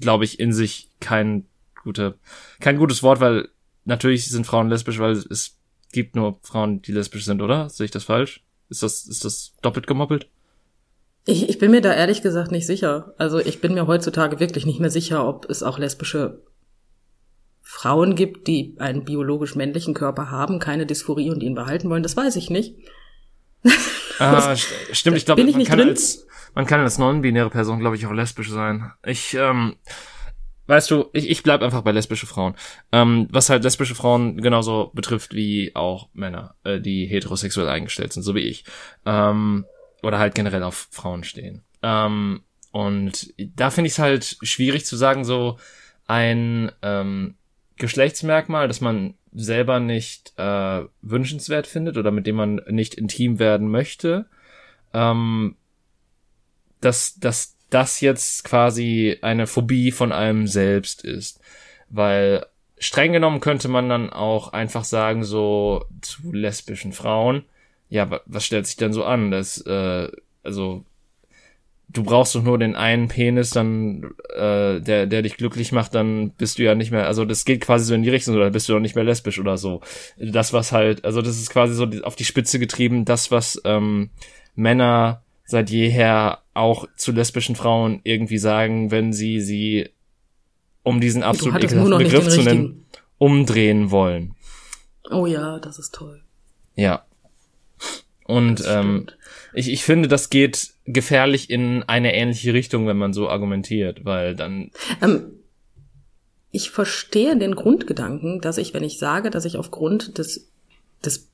[0.00, 1.46] glaube ich, in sich kein
[1.82, 2.14] gute,
[2.60, 3.48] kein gutes Wort, weil
[3.84, 5.58] natürlich sind Frauen lesbisch, weil es
[5.92, 7.68] gibt nur Frauen, die lesbisch sind, oder?
[7.68, 8.42] Sehe ich das falsch?
[8.68, 10.28] Ist das, ist das doppelt gemoppelt?
[11.24, 13.14] Ich, ich bin mir da ehrlich gesagt nicht sicher.
[13.18, 16.42] Also ich bin mir heutzutage wirklich nicht mehr sicher, ob es auch lesbische
[17.60, 22.02] Frauen gibt, die einen biologisch männlichen Körper haben, keine Dysphorie und ihn behalten wollen.
[22.02, 22.74] Das weiß ich nicht.
[24.18, 28.06] Ah, st stimmt, ich glaube, man kann als, man kann als non-binäre Person, glaube ich,
[28.06, 28.92] auch lesbisch sein.
[29.04, 29.76] Ich, ähm,
[30.66, 32.54] weißt du, ich, ich bleib einfach bei lesbische Frauen.
[32.92, 38.22] Ähm, was halt lesbische Frauen genauso betrifft wie auch Männer, äh, die heterosexuell eingestellt sind,
[38.22, 38.64] so wie ich.
[39.04, 39.64] Ähm,
[40.02, 41.62] oder halt generell auf Frauen stehen.
[41.82, 45.58] Ähm, und da finde ich es halt schwierig zu sagen, so
[46.06, 47.34] ein ähm,
[47.76, 53.68] Geschlechtsmerkmal, das man selber nicht äh, wünschenswert findet oder mit dem man nicht intim werden
[53.68, 54.26] möchte,
[54.92, 55.56] ähm,
[56.80, 61.40] dass, dass das jetzt quasi eine Phobie von einem selbst ist.
[61.88, 62.46] Weil
[62.78, 67.44] streng genommen könnte man dann auch einfach sagen, so zu lesbischen Frauen,
[67.88, 69.30] ja, wa- was stellt sich denn so an?
[69.30, 70.08] Das, äh,
[70.42, 70.84] also,
[71.88, 76.30] du brauchst doch nur den einen Penis, dann, äh, der, der dich glücklich macht, dann
[76.30, 78.68] bist du ja nicht mehr, also das geht quasi so in die Richtung, oder bist
[78.68, 79.82] du doch nicht mehr lesbisch oder so.
[80.18, 84.08] Das, was halt, also das ist quasi so auf die Spitze getrieben, das, was ähm,
[84.54, 89.90] Männer seit jeher auch zu lesbischen Frauen irgendwie sagen, wenn sie sie,
[90.82, 92.86] um diesen absolut ekelhaften Begriff zu nennen,
[93.18, 94.34] umdrehen wollen.
[95.10, 96.22] Oh ja, das ist toll.
[96.74, 97.04] Ja.
[98.24, 99.06] Und ähm,
[99.52, 104.34] ich, ich finde, das geht gefährlich in eine ähnliche Richtung, wenn man so argumentiert, weil
[104.34, 104.70] dann,
[105.02, 105.32] Ähm,
[106.50, 110.48] ich verstehe den Grundgedanken, dass ich, wenn ich sage, dass ich aufgrund des,
[111.04, 111.28] des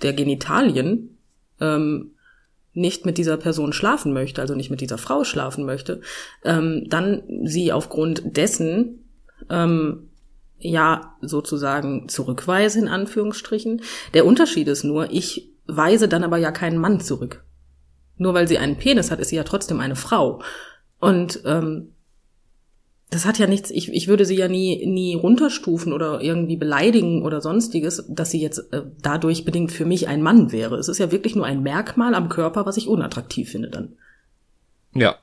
[0.00, 1.18] der Genitalien
[1.60, 2.12] ähm,
[2.72, 6.00] nicht mit dieser Person schlafen möchte, also nicht mit dieser Frau schlafen möchte,
[6.44, 9.04] ähm, dann sie aufgrund dessen
[9.50, 10.10] ähm,
[10.58, 13.82] ja sozusagen zurückweise in Anführungsstrichen.
[14.14, 17.44] Der Unterschied ist nur, ich weise dann aber ja keinen Mann zurück.
[18.16, 20.42] Nur weil sie einen Penis hat, ist sie ja trotzdem eine Frau.
[20.98, 21.94] Und ähm,
[23.10, 27.22] das hat ja nichts, ich, ich würde sie ja nie, nie runterstufen oder irgendwie beleidigen
[27.22, 30.76] oder sonstiges, dass sie jetzt äh, dadurch bedingt für mich ein Mann wäre.
[30.76, 33.96] Es ist ja wirklich nur ein Merkmal am Körper, was ich unattraktiv finde dann.
[34.94, 35.16] ja.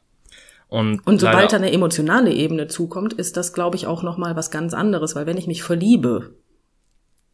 [0.67, 4.50] Und, Und sobald da eine emotionale Ebene zukommt, ist das, glaube ich, auch nochmal was
[4.50, 6.34] ganz anderes, weil wenn ich mich verliebe,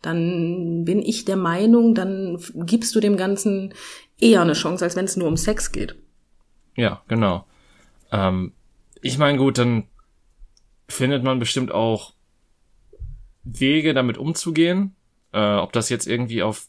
[0.02, 3.74] dann bin ich der Meinung, dann gibst du dem Ganzen
[4.20, 5.96] eher eine Chance, als wenn es nur um Sex geht.
[6.76, 7.46] Ja, genau.
[8.12, 8.52] Ähm,
[9.02, 9.86] ich meine, gut, dann
[10.91, 12.13] findet man bestimmt auch
[13.43, 14.95] Wege, damit umzugehen.
[15.34, 16.67] Äh, ob das jetzt irgendwie auf,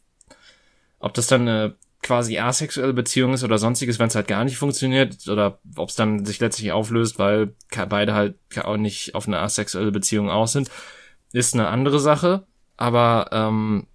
[0.99, 4.57] ob das dann eine quasi asexuelle Beziehung ist oder sonstiges, wenn es halt gar nicht
[4.57, 7.55] funktioniert, oder ob es dann sich letztlich auflöst, weil
[7.89, 10.71] beide halt auch nicht auf eine asexuelle Beziehung aus sind,
[11.33, 12.45] ist eine andere Sache.
[12.77, 13.87] Aber ähm,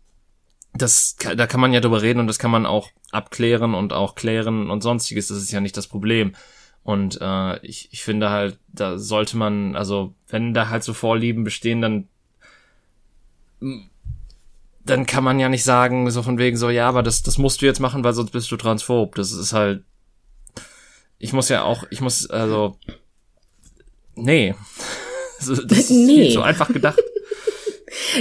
[0.73, 4.15] das, da kann man ja drüber reden und das kann man auch abklären und auch
[4.15, 5.27] klären und sonstiges.
[5.27, 6.33] Das ist ja nicht das Problem.
[6.87, 11.43] Und äh, ich, ich finde halt, da sollte man, also wenn da halt so Vorlieben
[11.43, 12.07] bestehen, dann
[14.85, 17.61] dann kann man ja nicht sagen, so von wegen so, ja, aber das, das musst
[17.61, 19.15] du jetzt machen, weil sonst bist du transphob.
[19.15, 19.83] Das ist halt,
[21.19, 22.77] ich muss ja auch, ich muss, also,
[24.15, 24.55] nee.
[25.39, 26.23] Das ist Nee.
[26.23, 26.97] viel zu einfach gedacht.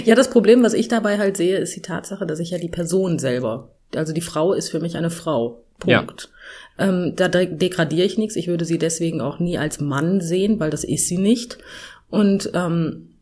[0.05, 2.68] Ja, das Problem, was ich dabei halt sehe, ist die Tatsache, dass ich ja die
[2.68, 5.62] Person selber, also die Frau ist für mich eine Frau.
[5.78, 6.30] Punkt.
[6.78, 8.36] Ähm, da de degradiere ich nichts.
[8.36, 11.58] Ich würde sie deswegen auch nie als Mann sehen, weil das ist sie nicht.
[12.08, 13.16] Und ähm,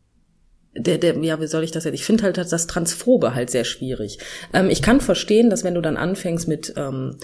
[0.77, 1.93] der, der, ja, wie soll ich das jetzt?
[1.93, 4.19] Ich finde halt das Transphobe halt sehr schwierig.
[4.53, 7.17] Ähm, ich kann verstehen, dass wenn du dann anfängst mit, ähm,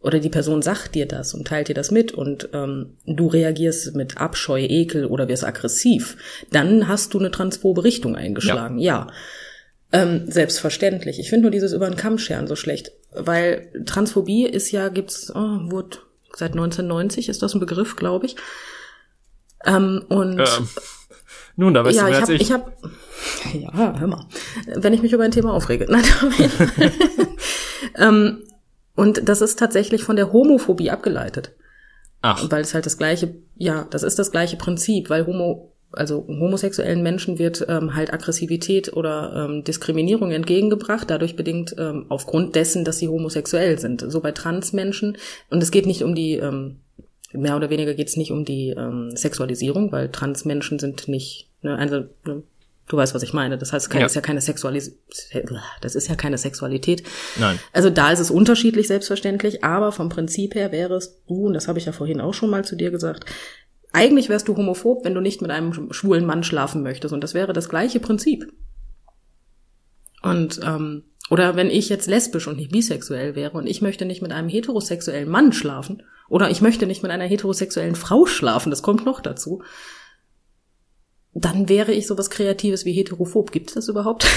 [0.00, 3.96] oder die Person sagt dir das und teilt dir das mit und ähm, du reagierst
[3.96, 6.16] mit Abscheu, Ekel oder wirst aggressiv,
[6.52, 8.78] dann hast du eine transphobe Richtung eingeschlagen.
[8.78, 9.06] Ja.
[9.90, 10.02] ja.
[10.02, 11.18] Ähm, selbstverständlich.
[11.18, 15.30] Ich finde nur dieses über den Kamm scheren so schlecht, weil Transphobie ist ja, gibt's,
[15.34, 15.98] oh, wurde
[16.36, 18.36] seit 1990 ist das ein Begriff, glaube ich.
[19.64, 20.68] Ähm, und ähm,
[21.56, 22.78] nun, da weißt ja, du mehr ich hab, als
[23.50, 23.60] ich.
[23.60, 24.26] ich hab, ja, hör mal.
[24.66, 25.86] Wenn ich mich über ein Thema aufrege.
[25.90, 26.04] Nein,
[27.96, 28.44] ähm,
[28.94, 31.52] und das ist tatsächlich von der Homophobie abgeleitet.
[32.20, 32.50] Ach.
[32.50, 37.02] Weil es halt das gleiche, ja, das ist das gleiche Prinzip, weil Homo, also homosexuellen
[37.02, 42.98] Menschen wird ähm, halt Aggressivität oder ähm, Diskriminierung entgegengebracht, dadurch bedingt ähm, aufgrund dessen, dass
[42.98, 44.04] sie homosexuell sind.
[44.06, 45.16] So bei Transmenschen,
[45.50, 46.80] und es geht nicht um die ähm,
[47.32, 51.76] mehr oder weniger geht es nicht um die ähm, Sexualisierung, weil Transmenschen sind nicht, ne,
[51.76, 52.42] also ne,
[52.88, 53.58] du weißt, was ich meine.
[53.58, 54.06] Das heißt, es ja.
[54.06, 54.94] ist ja keine Sexualität,
[55.80, 57.02] das ist ja keine Sexualität.
[57.38, 57.58] Nein.
[57.72, 61.68] Also da ist es unterschiedlich selbstverständlich, aber vom Prinzip her wäre es du, und das
[61.68, 63.26] habe ich ja vorhin auch schon mal zu dir gesagt,
[63.92, 67.14] eigentlich wärst du homophob, wenn du nicht mit einem schwulen Mann schlafen möchtest.
[67.14, 68.52] Und das wäre das gleiche Prinzip.
[70.22, 74.22] Und ähm, oder wenn ich jetzt lesbisch und nicht bisexuell wäre und ich möchte nicht
[74.22, 78.82] mit einem heterosexuellen Mann schlafen, oder ich möchte nicht mit einer heterosexuellen Frau schlafen, das
[78.82, 79.62] kommt noch dazu,
[81.34, 83.52] dann wäre ich sowas Kreatives wie heterophob.
[83.52, 84.26] Gibt es das überhaupt?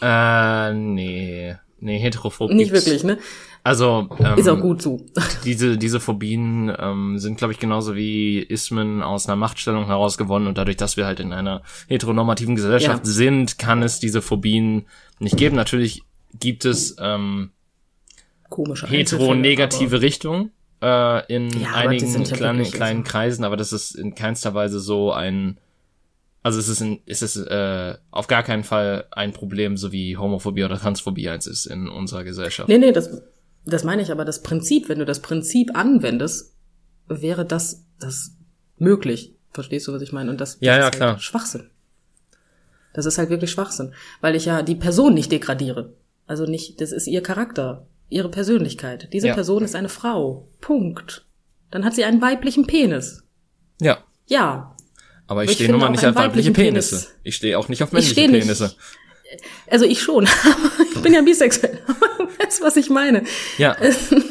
[0.00, 1.56] Äh, nee.
[1.80, 2.86] Nee, heterophob Nicht gibt's.
[2.86, 3.18] wirklich, ne?
[3.62, 5.00] Also ähm, ist auch gut so.
[5.44, 10.58] diese diese Phobien ähm, sind, glaube ich, genauso wie Ismen aus einer Machtstellung herausgewonnen und
[10.58, 13.12] dadurch, dass wir halt in einer heteronormativen Gesellschaft ja.
[13.12, 14.86] sind, kann es diese Phobien
[15.18, 15.56] nicht geben.
[15.56, 16.02] Natürlich
[16.38, 17.50] gibt es ähm,
[18.48, 20.50] komische heteronegative Richtungen
[20.82, 25.12] äh, in ja, einigen ja kleinen, kleinen Kreisen, aber das ist in keinster Weise so
[25.12, 25.58] ein
[26.42, 30.16] also es ist, ein, es ist äh, auf gar keinen Fall ein Problem, so wie
[30.16, 32.68] Homophobie oder Transphobie eins ist in unserer Gesellschaft.
[32.68, 33.22] Nee, nee, das,
[33.64, 36.54] das meine ich, aber das Prinzip, wenn du das Prinzip anwendest,
[37.08, 38.36] wäre das, das
[38.76, 39.34] möglich.
[39.50, 40.30] Verstehst du, was ich meine?
[40.30, 41.12] Und das, ja, das ja, ist klar.
[41.12, 41.70] Halt Schwachsinn.
[42.94, 45.94] Das ist halt wirklich Schwachsinn, weil ich ja die Person nicht degradiere.
[46.26, 49.08] Also nicht, das ist ihr Charakter, ihre Persönlichkeit.
[49.12, 49.34] Diese ja.
[49.34, 50.48] Person ist eine Frau.
[50.60, 51.26] Punkt.
[51.70, 53.24] Dann hat sie einen weiblichen Penis.
[53.80, 53.98] Ja.
[54.26, 54.74] Ja.
[55.28, 56.96] Aber ich, ich stehe nun mal nicht auf weibliche Penisse.
[56.96, 57.14] Penis.
[57.22, 58.64] Ich stehe auch nicht auf männliche Penisse.
[58.64, 58.76] Nicht.
[59.70, 60.26] Also ich schon.
[60.94, 61.78] ich bin ja bisexuell.
[62.48, 63.22] weißt was ich meine?
[63.58, 63.76] Ja.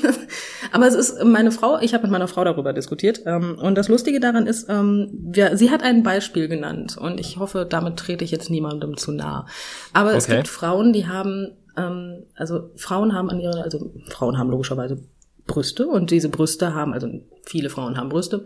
[0.72, 3.22] Aber es ist meine Frau, ich habe mit meiner Frau darüber diskutiert.
[3.26, 7.38] Ähm, und das Lustige daran ist, ähm, wir, sie hat ein Beispiel genannt und ich
[7.38, 9.46] hoffe, damit trete ich jetzt niemandem zu nah.
[9.94, 10.18] Aber okay.
[10.18, 15.04] es gibt Frauen, die haben, ähm, also Frauen haben an ihrer, also Frauen haben logischerweise
[15.48, 17.08] Brüste und diese Brüste haben, also
[17.46, 18.44] viele Frauen haben Brüste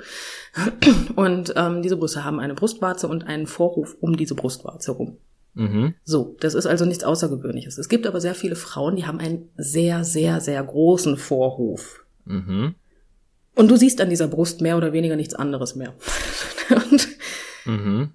[1.16, 5.18] und ähm, diese Brüste haben eine Brustwarze und einen Vorhof um diese Brustwarze rum.
[5.54, 5.96] Mhm.
[6.04, 7.78] So, das ist also nichts Außergewöhnliches.
[7.78, 12.06] Es gibt aber sehr viele Frauen, die haben einen sehr, sehr, sehr großen Vorhof.
[12.26, 12.76] Mhm.
[13.56, 15.94] Und du siehst an dieser Brust mehr oder weniger nichts anderes mehr.
[17.66, 18.12] mhm.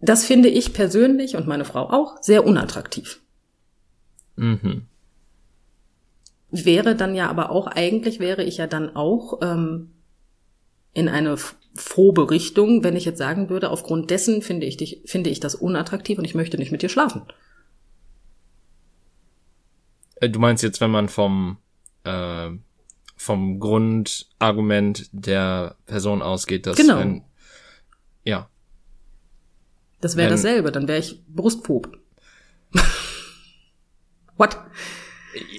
[0.00, 3.20] Das finde ich persönlich und meine Frau auch sehr unattraktiv.
[4.36, 4.88] Mhm.
[6.52, 9.90] Wäre dann ja aber auch, eigentlich wäre ich ja dann auch ähm,
[10.92, 11.36] in eine
[11.74, 15.54] phobe Richtung, wenn ich jetzt sagen würde, aufgrund dessen finde ich dich, finde ich das
[15.54, 17.22] unattraktiv und ich möchte nicht mit dir schlafen.
[20.16, 21.56] Äh, du meinst jetzt, wenn man vom
[22.04, 22.50] äh,
[23.16, 26.98] vom Grundargument der Person ausgeht, dass genau.
[26.98, 27.22] wenn,
[28.24, 28.48] ja.
[30.00, 31.96] Das wäre dasselbe, dann wäre ich Brustphob.
[34.36, 34.58] What?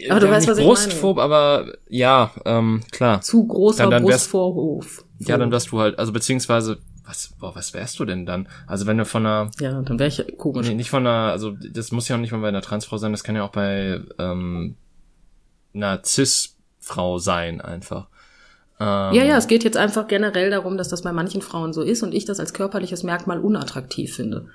[0.09, 1.25] Aber du weißt, was ich Brustphob, meine.
[1.25, 3.21] aber ja, ähm, klar.
[3.21, 5.05] Zu großer dann, dann Brustvorhof.
[5.19, 8.47] Ja, dann wärst du halt, also beziehungsweise, was, boah, was wärst du denn dann?
[8.67, 9.51] Also wenn du von einer.
[9.59, 10.67] Ja, dann wär ich komisch.
[10.67, 13.11] Nee, nicht von einer, also das muss ja auch nicht mal bei einer Transfrau sein,
[13.11, 14.75] das kann ja auch bei ähm,
[15.73, 18.07] einer Cis-Frau sein, einfach.
[18.79, 21.81] Ähm, ja, ja, es geht jetzt einfach generell darum, dass das bei manchen Frauen so
[21.81, 24.49] ist und ich das als körperliches Merkmal unattraktiv finde.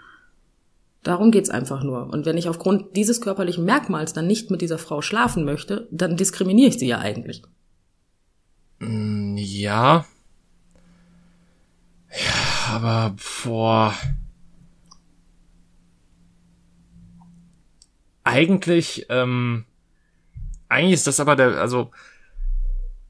[1.03, 2.13] Darum geht's einfach nur.
[2.13, 6.17] Und wenn ich aufgrund dieses körperlichen Merkmals dann nicht mit dieser Frau schlafen möchte, dann
[6.17, 7.43] diskriminiere ich sie ja eigentlich.
[8.81, 10.05] Mm, ja.
[12.11, 13.95] Ja, aber boah.
[18.25, 19.65] Eigentlich, ähm,
[20.69, 21.91] eigentlich ist das aber der, also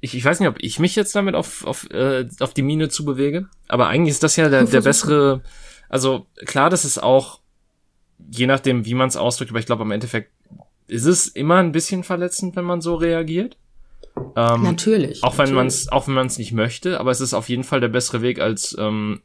[0.01, 2.88] ich, ich weiß nicht, ob ich mich jetzt damit auf, auf, äh, auf die Mine
[2.88, 5.42] zubewege, aber eigentlich ist das ja der, der bessere,
[5.88, 7.40] also klar, das ist auch
[8.31, 10.33] je nachdem, wie man es ausdrückt, aber ich glaube, am Endeffekt
[10.87, 13.57] ist es immer ein bisschen verletzend, wenn man so reagiert.
[14.37, 15.22] Ähm, natürlich.
[15.22, 17.64] Auch wenn man es, auch wenn man es nicht möchte, aber es ist auf jeden
[17.64, 19.20] Fall der bessere Weg, als ähm,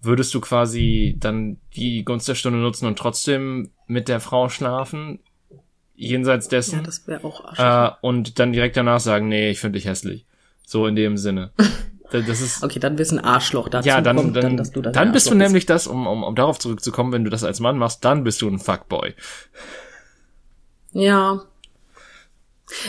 [0.00, 5.20] würdest du quasi dann die Gunst der Stunde nutzen und trotzdem mit der Frau schlafen?
[5.94, 6.76] Jenseits dessen?
[6.76, 10.26] Ja, das wäre auch äh, Und dann direkt danach sagen, nee, ich finde dich hässlich.
[10.66, 11.52] So in dem Sinne.
[12.12, 14.70] Das ist, okay, dann bist du ein Arschloch dazu ja, dann, kommt, dann, dann, dass
[14.70, 17.44] du das dann bist du nämlich das, um, um, um darauf zurückzukommen, wenn du das
[17.44, 19.14] als Mann machst, dann bist du ein Fuckboy.
[20.92, 21.42] Ja.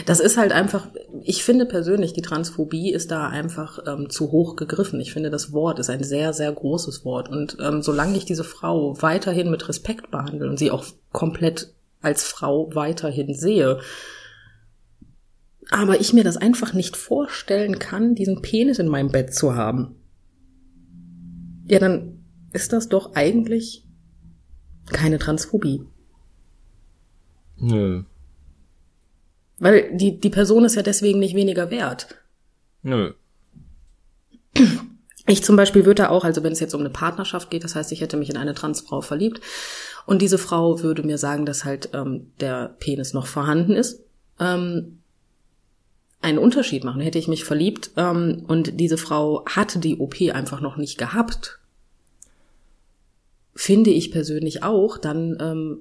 [0.05, 0.87] Das ist halt einfach,
[1.23, 4.99] ich finde persönlich, die Transphobie ist da einfach ähm, zu hoch gegriffen.
[5.01, 7.27] Ich finde, das Wort ist ein sehr, sehr großes Wort.
[7.27, 12.23] Und ähm, solange ich diese Frau weiterhin mit Respekt behandle und sie auch komplett als
[12.23, 13.79] Frau weiterhin sehe,
[15.69, 19.95] aber ich mir das einfach nicht vorstellen kann, diesen Penis in meinem Bett zu haben.
[21.67, 23.85] Ja, dann ist das doch eigentlich
[24.91, 25.85] keine Transphobie.
[27.57, 28.03] Nö.
[29.59, 32.15] Weil die, die Person ist ja deswegen nicht weniger wert.
[32.81, 33.13] Nö.
[35.25, 37.91] Ich zum Beispiel würde auch, also wenn es jetzt um eine Partnerschaft geht, das heißt,
[37.93, 39.39] ich hätte mich in eine Transfrau verliebt
[40.05, 44.03] und diese Frau würde mir sagen, dass halt ähm, der Penis noch vorhanden ist,
[44.39, 44.99] ähm,
[46.23, 47.01] einen Unterschied machen.
[47.01, 51.59] Hätte ich mich verliebt ähm, und diese Frau hatte die OP einfach noch nicht gehabt,
[53.55, 55.77] finde ich persönlich auch, dann ähm,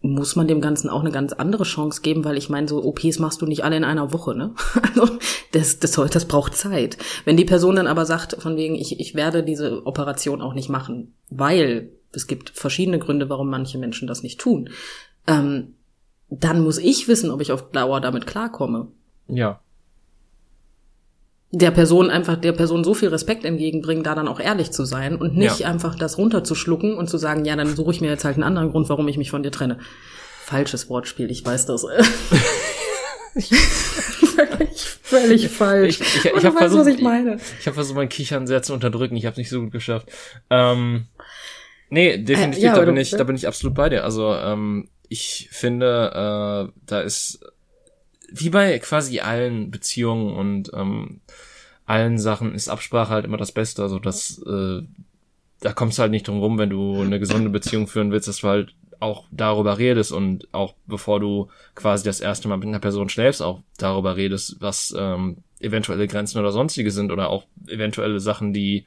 [0.00, 3.18] muss man dem Ganzen auch eine ganz andere Chance geben, weil ich meine, so OPs
[3.18, 4.54] machst du nicht alle in einer Woche, ne?
[4.82, 5.18] Also
[5.52, 6.96] das, das, das braucht Zeit.
[7.24, 10.68] Wenn die Person dann aber sagt, von wegen, ich, ich werde diese Operation auch nicht
[10.68, 14.70] machen, weil es gibt verschiedene Gründe, warum manche Menschen das nicht tun,
[15.26, 15.74] ähm,
[16.28, 18.88] dann muss ich wissen, ob ich auf Dauer damit klarkomme.
[19.28, 19.60] Ja.
[21.52, 25.16] Der Person einfach, der Person so viel Respekt entgegenbringen, da dann auch ehrlich zu sein
[25.16, 25.68] und nicht ja.
[25.68, 28.70] einfach das runterzuschlucken und zu sagen, ja, dann suche ich mir jetzt halt einen anderen
[28.70, 29.78] Grund, warum ich mich von dir trenne.
[30.42, 31.86] Falsches Wortspiel, ich weiß das.
[33.36, 36.00] völlig, völlig falsch.
[36.00, 37.36] Ich, ich, ich habe versucht, was ich meine.
[37.36, 39.16] Ich, ich habe versucht, mein Kichern sehr zu unterdrücken.
[39.16, 40.08] Ich habe nicht so gut geschafft.
[40.50, 41.06] Ähm,
[41.90, 44.04] nee, definitiv, äh, ja, da bin ich, da bin ich absolut bei dir.
[44.04, 47.40] Also ähm, ich finde, äh, da ist
[48.30, 51.20] wie bei quasi allen Beziehungen und ähm,
[51.84, 53.82] allen Sachen ist Absprache halt immer das Beste.
[53.82, 54.82] Also das, äh,
[55.60, 58.38] da kommst du halt nicht drum rum, wenn du eine gesunde Beziehung führen willst, dass
[58.38, 62.78] du halt auch darüber redest und auch bevor du quasi das erste Mal mit einer
[62.78, 68.20] Person schläfst, auch darüber redest, was ähm, eventuelle Grenzen oder sonstige sind oder auch eventuelle
[68.20, 68.86] Sachen, die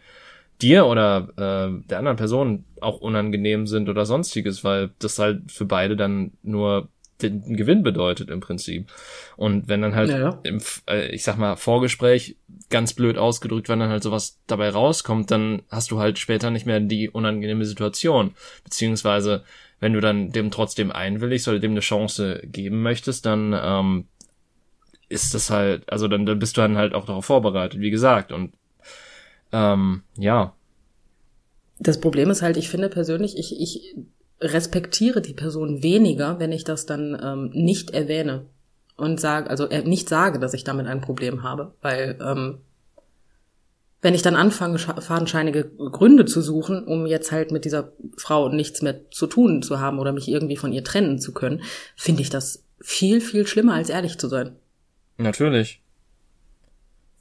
[0.61, 5.65] dir oder äh, der anderen Person auch unangenehm sind oder sonstiges, weil das halt für
[5.65, 6.89] beide dann nur
[7.21, 8.89] den Gewinn bedeutet im Prinzip.
[9.35, 12.37] Und wenn dann halt, ja, Im, äh, ich sag mal, Vorgespräch,
[12.69, 16.65] ganz blöd ausgedrückt, wenn dann halt sowas dabei rauskommt, dann hast du halt später nicht
[16.65, 18.35] mehr die unangenehme Situation.
[18.63, 19.43] Beziehungsweise,
[19.79, 24.05] wenn du dann dem trotzdem einwilligst oder dem eine Chance geben möchtest, dann ähm,
[25.09, 28.31] ist das halt, also dann, dann bist du dann halt auch darauf vorbereitet, wie gesagt.
[28.31, 28.53] Und
[29.51, 30.53] ähm, ja.
[31.79, 33.95] Das Problem ist halt, ich finde persönlich, ich, ich
[34.41, 38.45] respektiere die Person weniger, wenn ich das dann ähm, nicht erwähne
[38.97, 42.59] und sage, also äh, nicht sage, dass ich damit ein Problem habe, weil ähm,
[44.01, 48.81] wenn ich dann anfange, fadenscheinige Gründe zu suchen, um jetzt halt mit dieser Frau nichts
[48.81, 51.61] mehr zu tun zu haben oder mich irgendwie von ihr trennen zu können,
[51.97, 54.55] finde ich das viel, viel schlimmer, als ehrlich zu sein.
[55.17, 55.81] Natürlich.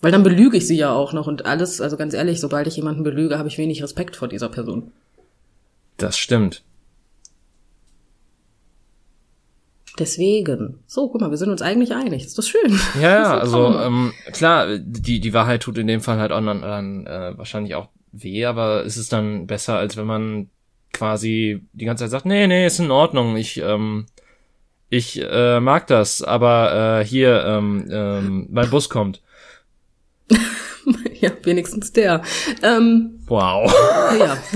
[0.00, 2.76] Weil dann belüge ich sie ja auch noch und alles, also ganz ehrlich, sobald ich
[2.76, 4.92] jemanden belüge, habe ich wenig Respekt vor dieser Person.
[5.96, 6.62] Das stimmt.
[9.98, 10.78] Deswegen.
[10.86, 12.24] So, guck mal, wir sind uns eigentlich einig.
[12.24, 12.78] Ist das schön?
[13.00, 17.06] Ja, ja, also ähm, klar, die, die Wahrheit tut in dem Fall halt anderen, dann
[17.06, 20.50] äh, wahrscheinlich auch weh, aber ist es dann besser, als wenn man
[20.92, 24.06] quasi die ganze Zeit sagt, nee, nee, ist in Ordnung, ich, ähm,
[24.88, 29.20] ich äh, mag das, aber äh, hier, ähm, ähm, mein Bus kommt.
[31.20, 32.22] ja, wenigstens der.
[32.62, 33.72] Ähm, wow.
[34.18, 34.36] Ja.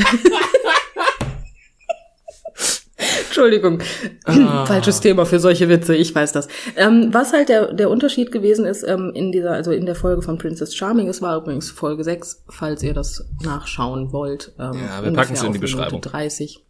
[3.32, 3.80] Entschuldigung.
[4.24, 4.66] Ah.
[4.66, 6.48] Falsches Thema für solche Witze, ich weiß das.
[6.76, 10.20] Ähm, was halt der, der Unterschied gewesen ist, ähm, in dieser, also in der Folge
[10.20, 14.52] von Princess Charming, es war übrigens Folge 6, falls ihr das nachschauen wollt.
[14.58, 16.00] Ähm, ja, wir packen es in die Beschreibung.
[16.00, 16.62] Minute 30.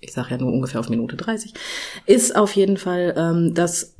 [0.00, 1.54] Ich sage ja nur ungefähr auf Minute 30.
[2.06, 3.93] Ist auf jeden Fall, ähm, dass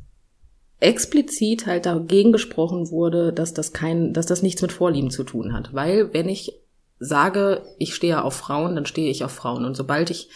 [0.79, 5.53] explizit halt dagegen gesprochen wurde, dass das kein, dass das nichts mit Vorlieben zu tun
[5.53, 5.73] hat.
[5.73, 6.53] Weil wenn ich
[6.99, 9.65] sage, ich stehe auf Frauen, dann stehe ich auf Frauen.
[9.65, 10.29] Und sobald ich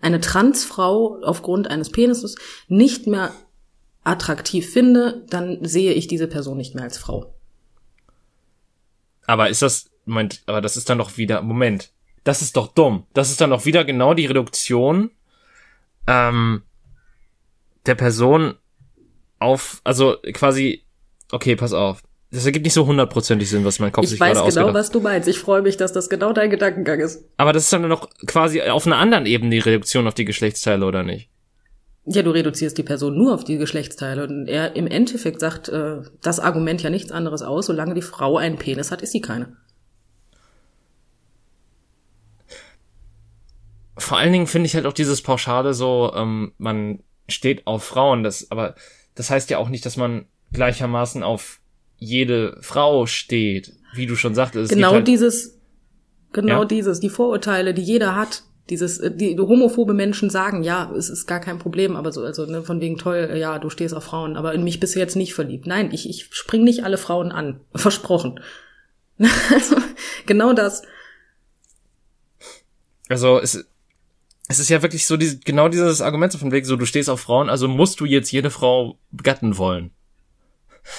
[0.00, 2.36] eine Transfrau aufgrund eines Penises
[2.68, 3.32] nicht mehr
[4.04, 7.34] attraktiv finde, dann sehe ich diese Person nicht mehr als Frau.
[9.26, 11.90] Aber ist das, Moment, aber das ist dann doch wieder, Moment,
[12.24, 13.04] das ist doch dumm.
[13.12, 15.10] Das ist dann doch wieder genau die Reduktion
[16.06, 16.62] ähm,
[17.86, 18.54] der Person
[19.38, 20.84] auf, also quasi,
[21.32, 22.02] okay, pass auf.
[22.30, 24.74] das ergibt nicht so hundertprozentig Sinn, was mein Kopf ich sich weiß gerade genau, ausgedacht
[24.74, 25.28] was du meinst.
[25.28, 27.24] Ich freue mich, dass das genau dein Gedankengang ist.
[27.36, 30.84] Aber das ist dann noch quasi auf einer anderen Ebene die Reduktion auf die Geschlechtsteile,
[30.84, 31.30] oder nicht?
[32.04, 34.24] Ja, du reduzierst die Person nur auf die Geschlechtsteile.
[34.24, 37.66] Und er im Endeffekt sagt äh, das Argument ja nichts anderes aus.
[37.66, 39.56] Solange die Frau einen Penis hat, ist sie keine.
[43.98, 48.22] Vor allen Dingen finde ich halt auch dieses Pauschale so, ähm, man steht auf Frauen,
[48.22, 48.74] das, aber
[49.18, 51.58] das heißt ja auch nicht, dass man gleichermaßen auf
[51.96, 54.70] jede Frau steht, wie du schon sagtest.
[54.70, 55.58] Genau halt, dieses,
[56.32, 56.64] genau Ja.
[56.64, 58.44] dieses, die Vorurteile, die jeder hat.
[58.70, 62.46] Dieses, äh, die homophobe Menschen sagen, ja, es ist gar kein Problem, aber so, also
[62.46, 65.00] ne, von wegen toll, äh, ja, du stehst auf Frauen, aber in mich bist du
[65.00, 65.66] jetzt nicht verliebt.
[65.66, 67.60] Nein, ich, ich spring nicht alle Frauen an.
[67.74, 68.38] Versprochen.
[69.52, 69.76] also,
[70.26, 70.82] genau das.
[73.08, 73.66] Also es,
[74.48, 77.10] es ist ja wirklich so diese, genau dieses Argument so von wegen so, du stehst
[77.10, 79.90] auf Frauen, also musst du jetzt jede Frau begatten wollen.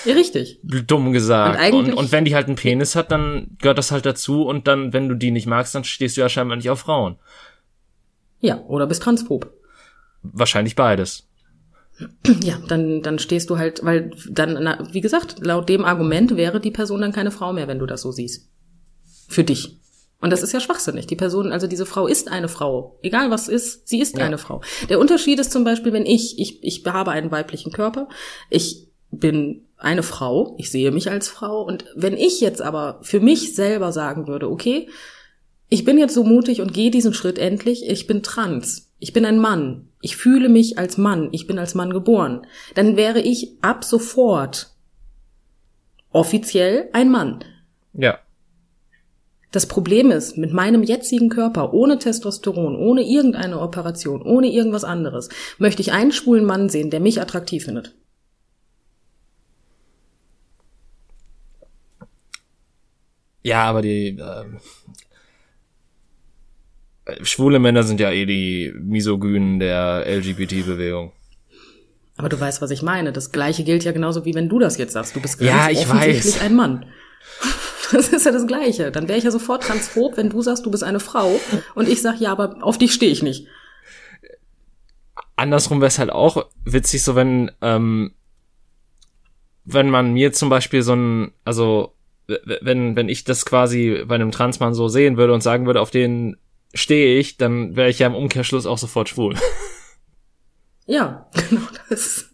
[0.05, 0.59] Ja, richtig.
[0.61, 1.73] Dumm gesagt.
[1.73, 4.67] Und und, und wenn die halt einen Penis hat, dann gehört das halt dazu und
[4.67, 7.17] dann, wenn du die nicht magst, dann stehst du ja scheinbar nicht auf Frauen.
[8.39, 9.51] Ja, oder bist transphob.
[10.21, 11.27] Wahrscheinlich beides.
[12.43, 16.61] Ja, dann, dann stehst du halt, weil dann, na, wie gesagt, laut dem Argument wäre
[16.61, 18.47] die Person dann keine Frau mehr, wenn du das so siehst.
[19.27, 19.79] Für dich.
[20.21, 21.07] Und das ist ja schwachsinnig.
[21.07, 22.99] Die Person, also diese Frau ist eine Frau.
[23.01, 24.25] Egal was ist, sie ist Ja.
[24.25, 24.61] eine Frau.
[24.89, 28.09] Der Unterschied ist zum Beispiel, wenn ich, ich, ich habe einen weiblichen Körper,
[28.49, 33.21] ich bin eine Frau, ich sehe mich als Frau und wenn ich jetzt aber für
[33.21, 34.89] mich selber sagen würde, okay,
[35.69, 39.23] ich bin jetzt so mutig und gehe diesen Schritt endlich, ich bin trans, ich bin
[39.25, 42.45] ein Mann, ich fühle mich als Mann, ich bin als Mann geboren,
[42.75, 44.71] dann wäre ich ab sofort
[46.11, 47.43] offiziell ein Mann.
[47.93, 48.19] Ja.
[49.51, 55.29] Das Problem ist, mit meinem jetzigen Körper, ohne Testosteron, ohne irgendeine Operation, ohne irgendwas anderes,
[55.57, 57.95] möchte ich einen schwulen Mann sehen, der mich attraktiv findet.
[63.41, 64.59] Ja, aber die ähm,
[67.23, 71.13] schwule Männer sind ja eh die Misogynen der LGBT-Bewegung.
[72.17, 73.13] Aber du weißt, was ich meine.
[73.13, 75.15] Das Gleiche gilt ja genauso wie wenn du das jetzt sagst.
[75.15, 76.41] Du bist Ja, ich offensichtlich weiß.
[76.41, 76.85] ein Mann.
[77.91, 78.91] Das ist ja das Gleiche.
[78.91, 81.39] Dann wäre ich ja sofort transphob, wenn du sagst, du bist eine Frau
[81.75, 83.47] und ich sag, ja, aber auf dich stehe ich nicht.
[85.35, 88.13] Andersrum wäre es halt auch witzig, so wenn, ähm,
[89.63, 91.95] wenn man mir zum Beispiel so ein, also
[92.27, 95.91] wenn, wenn ich das quasi bei einem Transmann so sehen würde und sagen würde, auf
[95.91, 96.37] den
[96.73, 99.35] stehe ich, dann wäre ich ja im Umkehrschluss auch sofort schwul.
[100.85, 102.25] Ja, genau das.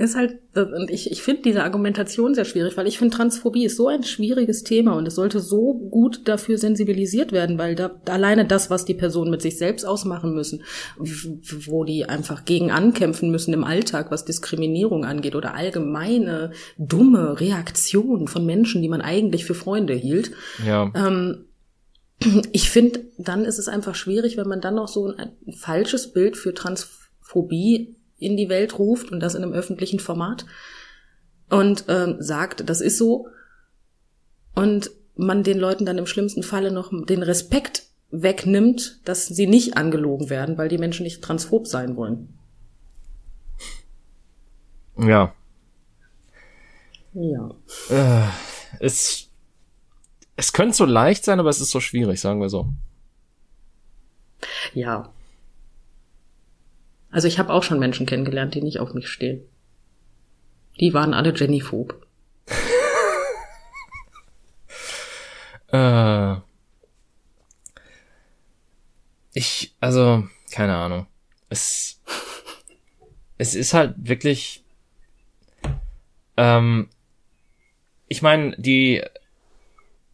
[0.00, 3.76] Ist halt, und ich, ich finde diese Argumentation sehr schwierig, weil ich finde, Transphobie ist
[3.76, 8.46] so ein schwieriges Thema und es sollte so gut dafür sensibilisiert werden, weil da alleine
[8.46, 10.62] das, was die Personen mit sich selbst ausmachen müssen,
[10.98, 18.26] wo die einfach gegen ankämpfen müssen im Alltag, was Diskriminierung angeht oder allgemeine dumme Reaktionen
[18.26, 20.32] von Menschen, die man eigentlich für Freunde hielt,
[20.66, 20.90] Ja.
[20.96, 21.44] ähm,
[22.52, 26.12] ich finde, dann ist es einfach schwierig, wenn man dann noch so ein, ein falsches
[26.12, 30.46] Bild für Transphobie in die Welt ruft und das in einem öffentlichen Format
[31.48, 33.28] und ähm, sagt, das ist so
[34.54, 39.76] und man den Leuten dann im schlimmsten Falle noch den Respekt wegnimmt, dass sie nicht
[39.76, 42.38] angelogen werden, weil die Menschen nicht transphob sein wollen.
[44.96, 45.34] Ja.
[47.12, 47.50] Ja.
[47.90, 48.28] Äh,
[48.78, 49.28] es,
[50.36, 52.68] es könnte so leicht sein, aber es ist so schwierig, sagen wir so.
[54.74, 55.12] Ja.
[57.10, 59.42] Also ich habe auch schon Menschen kennengelernt, die nicht auf mich stehen.
[60.78, 62.06] Die waren alle Jennyphob.
[65.72, 66.34] Äh,
[69.32, 71.06] ich, also, keine Ahnung.
[71.48, 72.00] Es,
[73.38, 74.64] es ist halt wirklich,
[76.36, 76.88] ähm,
[78.08, 79.04] ich meine, die,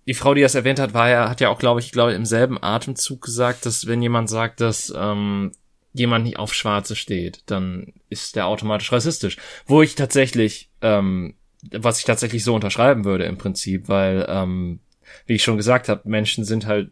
[0.07, 2.27] die Frau, die das erwähnt hat, war ja, hat ja auch, glaube ich, glaube im
[2.27, 5.53] selben Atemzug gesagt, dass wenn jemand sagt, dass ähm,
[5.99, 9.39] jemand nicht auf Schwarze steht, dann ist der automatisch rassistisch.
[9.67, 11.35] Wo ich tatsächlich, ähm,
[11.73, 14.81] was ich tatsächlich so unterschreiben würde im Prinzip, weil, ähm,
[15.27, 16.91] wie ich schon gesagt habe, Menschen sind halt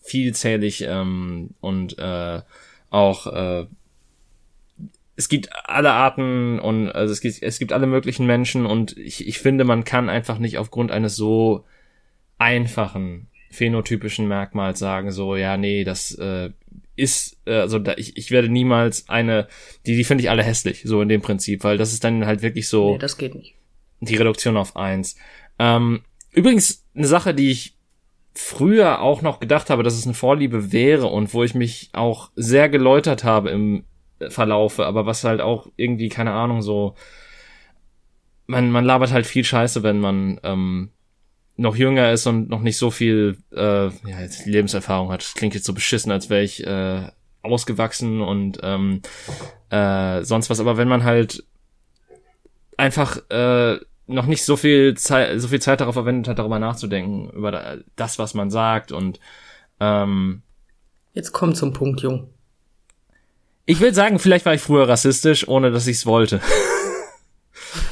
[0.00, 2.42] vielzählig ähm, und äh,
[2.90, 3.66] auch äh,
[5.16, 9.26] es gibt alle Arten und also es gibt es gibt alle möglichen Menschen und ich,
[9.26, 11.64] ich finde man kann einfach nicht aufgrund eines so
[12.38, 16.50] einfachen phänotypischen Merkmals sagen so ja nee das äh,
[16.96, 19.48] ist äh, also da, ich, ich werde niemals eine
[19.86, 22.42] die die finde ich alle hässlich so in dem Prinzip weil das ist dann halt
[22.42, 23.54] wirklich so Nee, das geht nicht.
[24.00, 25.16] die Reduktion auf eins.
[25.58, 27.76] Ähm, übrigens eine Sache, die ich
[28.34, 32.30] früher auch noch gedacht habe, dass es eine Vorliebe wäre und wo ich mich auch
[32.34, 33.84] sehr geläutert habe im
[34.28, 36.94] Verlaufe, aber was halt auch irgendwie, keine Ahnung, so
[38.46, 40.90] man, man labert halt viel Scheiße, wenn man ähm,
[41.62, 45.22] noch jünger ist und noch nicht so viel äh, ja, jetzt Lebenserfahrung hat.
[45.22, 47.08] Das klingt jetzt so beschissen, als wäre ich äh,
[47.42, 49.00] ausgewachsen und ähm,
[49.70, 50.60] äh, sonst was.
[50.60, 51.44] Aber wenn man halt
[52.76, 57.30] einfach äh, noch nicht so viel Zeit, so viel Zeit darauf verwendet hat, darüber nachzudenken,
[57.30, 59.20] über das, was man sagt und
[59.80, 60.42] ähm,
[61.14, 62.28] Jetzt komm zum Punkt, Jung.
[63.66, 66.40] Ich will sagen, vielleicht war ich früher rassistisch, ohne dass ich es wollte.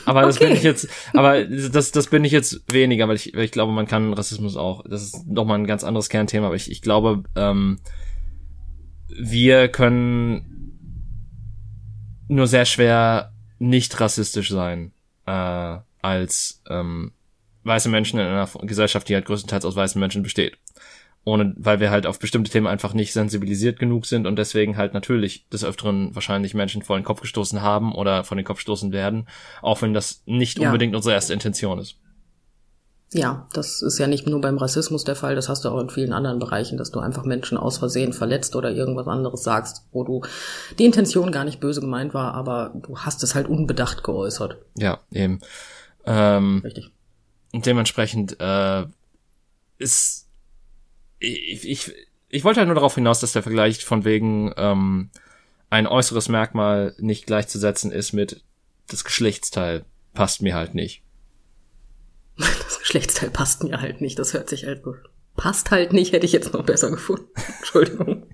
[0.04, 0.46] aber das okay.
[0.46, 3.72] bin ich jetzt, aber das, das bin ich jetzt weniger, weil ich, weil ich glaube,
[3.72, 7.24] man kann Rassismus auch, das ist nochmal ein ganz anderes Kernthema, aber ich, ich glaube,
[7.36, 7.80] ähm,
[9.08, 10.76] wir können
[12.28, 14.92] nur sehr schwer nicht rassistisch sein
[15.26, 17.12] äh, als ähm,
[17.64, 20.56] weiße Menschen in einer Gesellschaft, die halt größtenteils aus weißen Menschen besteht
[21.24, 24.94] ohne, weil wir halt auf bestimmte Themen einfach nicht sensibilisiert genug sind und deswegen halt
[24.94, 28.92] natürlich des Öfteren wahrscheinlich Menschen vor den Kopf gestoßen haben oder vor den Kopf stoßen
[28.92, 29.28] werden,
[29.60, 30.68] auch wenn das nicht ja.
[30.68, 31.96] unbedingt unsere erste Intention ist.
[33.12, 35.90] Ja, das ist ja nicht nur beim Rassismus der Fall, das hast du auch in
[35.90, 40.04] vielen anderen Bereichen, dass du einfach Menschen aus Versehen verletzt oder irgendwas anderes sagst, wo
[40.04, 40.22] du
[40.78, 44.58] die Intention gar nicht böse gemeint war, aber du hast es halt unbedacht geäußert.
[44.76, 45.40] Ja, eben.
[46.06, 46.92] Ähm, Richtig.
[47.52, 48.86] Und dementsprechend äh,
[49.78, 50.29] ist
[51.20, 51.92] ich, ich,
[52.28, 55.10] ich wollte halt nur darauf hinaus, dass der Vergleich von wegen ähm,
[55.68, 58.42] ein äußeres Merkmal nicht gleichzusetzen ist mit
[58.88, 61.02] das Geschlechtsteil passt mir halt nicht.
[62.64, 64.18] Das Geschlechtsteil passt mir halt nicht.
[64.18, 64.82] Das hört sich halt
[65.36, 67.28] passt halt nicht, hätte ich jetzt noch besser gefunden.
[67.58, 68.26] Entschuldigung.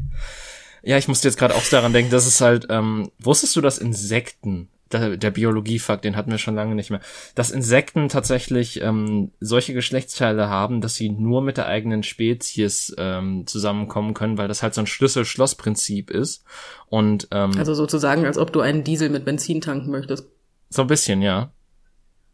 [0.82, 3.78] Ja, ich musste jetzt gerade auch daran denken, dass es halt, ähm, wusstest du, dass
[3.78, 7.00] Insekten der, der Biologiefakt, den hatten wir schon lange nicht mehr,
[7.34, 13.46] dass Insekten tatsächlich ähm, solche Geschlechtsteile haben, dass sie nur mit der eigenen Spezies ähm,
[13.46, 16.44] zusammenkommen können, weil das halt so ein Schlüssel-Schloss-Prinzip ist.
[16.88, 20.28] Und ähm, also sozusagen, als ob du einen Diesel mit Benzin tanken möchtest.
[20.70, 21.52] So ein bisschen, ja.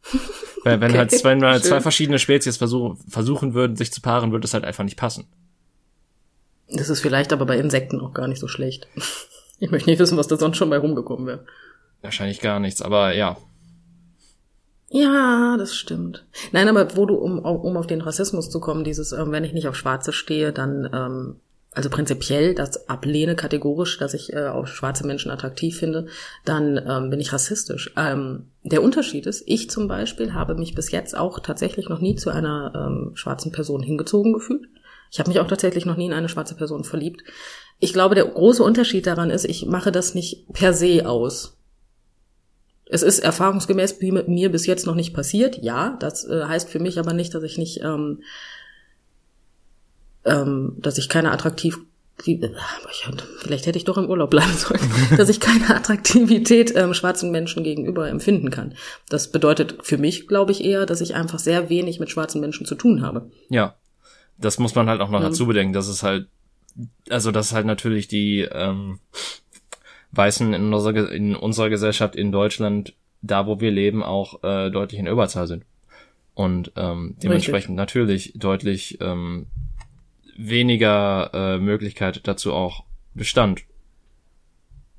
[0.65, 4.47] wenn, wenn okay, halt zwei, zwei verschiedene Spezies versuch, versuchen würden, sich zu paaren, würde
[4.47, 5.27] es halt einfach nicht passen.
[6.69, 8.89] Das ist vielleicht aber bei Insekten auch gar nicht so schlecht.
[9.59, 11.47] Ich möchte nicht wissen, was da sonst schon bei rumgekommen wäre.
[12.03, 13.37] Wahrscheinlich gar nichts, aber ja.
[14.91, 16.27] Ja, das stimmt.
[16.53, 19.55] Nein, aber wo du, um, um auf den Rassismus zu kommen, dieses, ähm, wenn ich
[19.55, 21.37] nicht auf Schwarze stehe, dann, ähm,
[21.73, 26.09] also prinzipiell das ablehne kategorisch, dass ich äh, auch schwarze Menschen attraktiv finde,
[26.45, 27.95] dann ähm, bin ich rassistisch.
[27.97, 32.17] Ähm, der Unterschied ist, ich zum Beispiel habe mich bis jetzt auch tatsächlich noch nie
[32.17, 34.69] zu einer ähm, schwarzen Person hingezogen gefühlt.
[35.11, 37.23] Ich habe mich auch tatsächlich noch nie in eine schwarze Person verliebt.
[37.79, 41.57] Ich glaube, der große Unterschied daran ist, ich mache das nicht per se aus.
[42.93, 45.59] Es ist erfahrungsgemäß mit mir bis jetzt noch nicht passiert.
[45.63, 48.21] Ja, das äh, heißt für mich aber nicht, dass ich nicht, ähm,
[50.27, 51.79] ähm, dass ich keine attraktiv
[52.23, 54.81] vielleicht hätte ich doch im Urlaub bleiben sollen,
[55.17, 58.75] dass ich keine Attraktivität ähm, schwarzen Menschen gegenüber empfinden kann.
[59.09, 62.67] Das bedeutet für mich, glaube ich, eher, dass ich einfach sehr wenig mit schwarzen Menschen
[62.67, 63.31] zu tun habe.
[63.49, 63.75] Ja,
[64.39, 65.31] das muss man halt auch noch ja.
[65.31, 66.29] dazu bedenken, dass es halt,
[67.09, 69.01] also dass halt natürlich die ähm,
[70.13, 75.01] Weißen in unserer, in unserer Gesellschaft in Deutschland, da wo wir leben, auch äh, deutlich
[75.01, 75.65] in Überzahl sind.
[76.35, 77.77] Und ähm, dementsprechend Richtig.
[77.77, 79.47] natürlich deutlich ähm,
[80.37, 82.85] weniger äh, Möglichkeit dazu auch
[83.15, 83.63] bestand.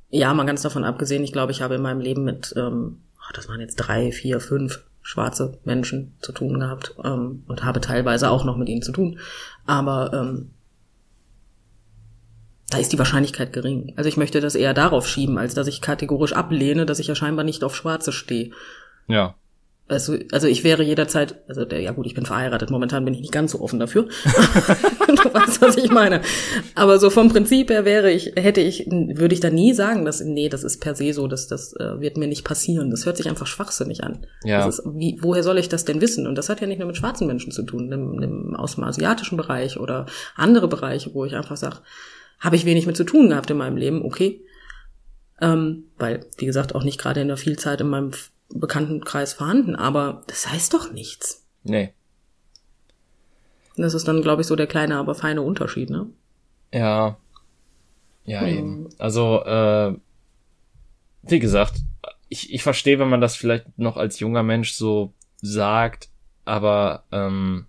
[0.09, 3.01] Ja, mal ganz davon abgesehen, ich glaube, ich habe in meinem Leben mit, ähm,
[3.33, 8.29] das waren jetzt drei, vier, fünf schwarze Menschen zu tun gehabt ähm, und habe teilweise
[8.29, 9.19] auch noch mit ihnen zu tun.
[9.65, 10.51] Aber ähm,
[12.73, 13.93] da ist die Wahrscheinlichkeit gering.
[13.95, 17.15] Also ich möchte das eher darauf schieben, als dass ich kategorisch ablehne, dass ich ja
[17.15, 18.51] scheinbar nicht auf Schwarze stehe.
[19.07, 19.35] Ja.
[19.89, 23.19] Also, also ich wäre jederzeit, also der, ja gut, ich bin verheiratet, momentan bin ich
[23.19, 24.03] nicht ganz so offen dafür.
[25.07, 26.21] du weißt, was ich meine.
[26.73, 30.21] Aber so vom Prinzip her wäre ich, hätte ich, würde ich da nie sagen, dass,
[30.21, 32.91] nee, das ist per se so, dass das äh, wird mir nicht passieren.
[32.91, 34.25] Das hört sich einfach schwachsinnig an.
[34.45, 34.65] Ja.
[34.67, 36.27] Ist, wie, woher soll ich das denn wissen?
[36.27, 38.85] Und das hat ja nicht nur mit schwarzen Menschen zu tun, im, im, aus dem
[38.85, 40.05] asiatischen Bereich oder
[40.35, 41.79] andere Bereiche, wo ich einfach sage,
[42.39, 44.41] habe ich wenig mit zu tun gehabt in meinem Leben, okay.
[45.41, 48.11] Ähm, weil, wie gesagt, auch nicht gerade in der Vielzeit in meinem
[48.49, 51.45] Bekanntenkreis vorhanden, aber das heißt doch nichts.
[51.63, 51.93] Nee.
[53.75, 56.07] Das ist dann, glaube ich, so der kleine, aber feine Unterschied, ne?
[56.71, 57.17] Ja.
[58.25, 58.47] Ja, hm.
[58.47, 58.89] eben.
[58.99, 59.95] Also, äh,
[61.23, 61.79] wie gesagt,
[62.29, 66.09] ich, ich verstehe, wenn man das vielleicht noch als junger Mensch so sagt,
[66.45, 67.65] aber ähm,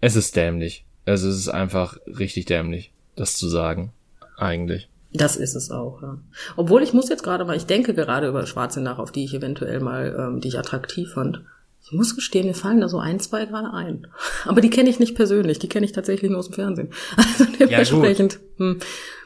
[0.00, 0.84] es ist dämlich.
[1.06, 3.92] Also es ist einfach richtig dämlich das zu sagen,
[4.36, 4.88] eigentlich.
[5.12, 6.18] Das ist es auch, ja.
[6.56, 9.34] Obwohl ich muss jetzt gerade mal, ich denke gerade über Schwarze nach, auf die ich
[9.34, 11.42] eventuell mal, ähm, die ich attraktiv fand.
[11.82, 14.06] Ich muss gestehen, mir fallen da so ein, zwei gerade ein.
[14.44, 16.90] Aber die kenne ich nicht persönlich, die kenne ich tatsächlich nur aus dem Fernsehen.
[17.16, 18.34] Also dementsprechend.
[18.58, 18.78] Ja, hm.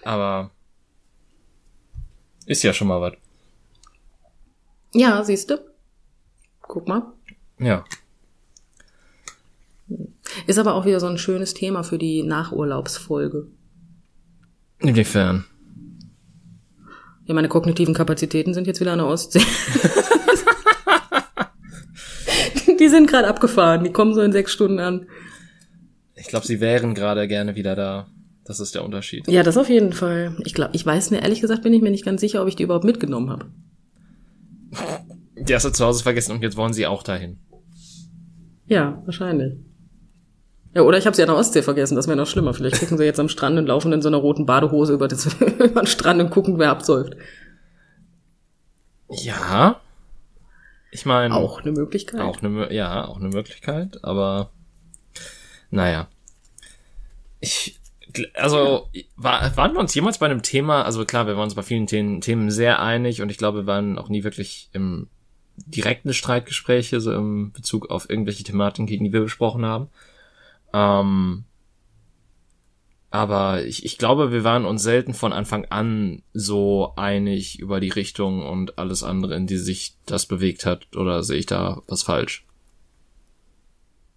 [0.04, 0.50] Aber
[2.46, 3.14] ist ja schon mal was.
[4.94, 5.58] Ja, siehst du.
[6.60, 7.12] Guck mal.
[7.58, 7.84] Ja.
[10.46, 13.46] Ist aber auch wieder so ein schönes Thema für die Nachurlaubsfolge.
[14.82, 15.44] Inwiefern?
[17.24, 19.40] Ja, meine kognitiven Kapazitäten sind jetzt wieder an der Ostsee.
[22.80, 25.06] die sind gerade abgefahren, die kommen so in sechs Stunden an.
[26.16, 28.08] Ich glaube, sie wären gerade gerne wieder da.
[28.44, 29.28] Das ist der Unterschied.
[29.28, 30.36] Ja, das auf jeden Fall.
[30.44, 32.56] Ich glaube, ich weiß mir, ehrlich gesagt, bin ich mir nicht ganz sicher, ob ich
[32.56, 33.46] die überhaupt mitgenommen habe.
[35.36, 37.38] Die hast du zu Hause vergessen und jetzt wollen sie auch dahin.
[38.66, 39.54] Ja, wahrscheinlich.
[40.74, 42.54] Ja, oder ich habe sie an der Ostsee vergessen, das wäre noch schlimmer.
[42.54, 45.26] Vielleicht gucken sie jetzt am Strand und laufen in so einer roten Badehose über, das,
[45.40, 47.14] über den Strand und gucken, wer absäuft.
[49.08, 49.80] Ja.
[50.90, 51.34] Ich meine.
[51.34, 52.20] Auch eine Möglichkeit.
[52.20, 54.50] Auch eine, ja, auch eine Möglichkeit, aber
[55.70, 56.08] naja.
[57.40, 57.80] Ich,
[58.34, 61.62] also, war, waren wir uns jemals bei einem Thema, also klar, wir waren uns bei
[61.62, 65.08] vielen Themen, Themen sehr einig und ich glaube, wir waren auch nie wirklich im
[65.56, 69.88] direkten Streitgespräche, so im Bezug auf irgendwelche Thematiken, die wir besprochen haben.
[70.72, 71.44] Ähm,
[73.10, 77.90] aber ich, ich glaube, wir waren uns selten von Anfang an so einig über die
[77.90, 80.96] Richtung und alles andere, in die sich das bewegt hat.
[80.96, 82.46] Oder sehe ich da was falsch?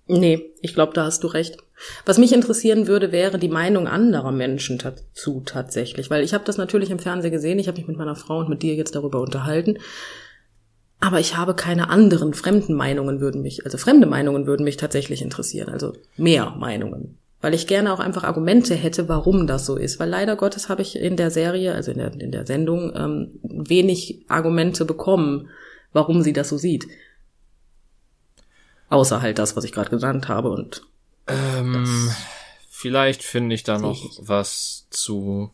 [0.07, 1.57] Nee, ich glaube, da hast du recht.
[2.05, 6.57] Was mich interessieren würde, wäre die Meinung anderer Menschen dazu tatsächlich, weil ich habe das
[6.57, 9.19] natürlich im Fernsehen gesehen, ich habe mich mit meiner Frau und mit dir jetzt darüber
[9.19, 9.77] unterhalten,
[10.99, 15.21] aber ich habe keine anderen fremden Meinungen würden mich, also fremde Meinungen würden mich tatsächlich
[15.21, 19.99] interessieren, also mehr Meinungen, weil ich gerne auch einfach Argumente hätte, warum das so ist,
[19.99, 23.39] weil leider Gottes habe ich in der Serie, also in der, in der Sendung, ähm,
[23.43, 25.49] wenig Argumente bekommen,
[25.93, 26.87] warum sie das so sieht.
[28.89, 30.83] Außer halt das, was ich gerade genannt habe und
[31.27, 32.09] ähm,
[32.69, 35.51] vielleicht finde ich da noch was zu.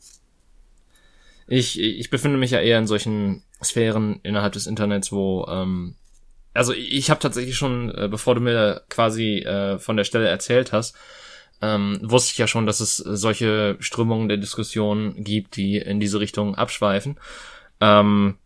[1.48, 5.95] Ich, ich befinde mich ja eher in solchen Sphären innerhalb des Internets, wo ähm,
[6.53, 10.74] also ich habe tatsächlich schon, äh, bevor du mir quasi äh, von der Stelle erzählt
[10.74, 10.95] hast,
[11.62, 16.20] ähm, wusste ich ja schon, dass es solche Strömungen der Diskussion gibt, die in diese
[16.20, 17.18] Richtung abschweifen.
[17.80, 18.38] Ähm,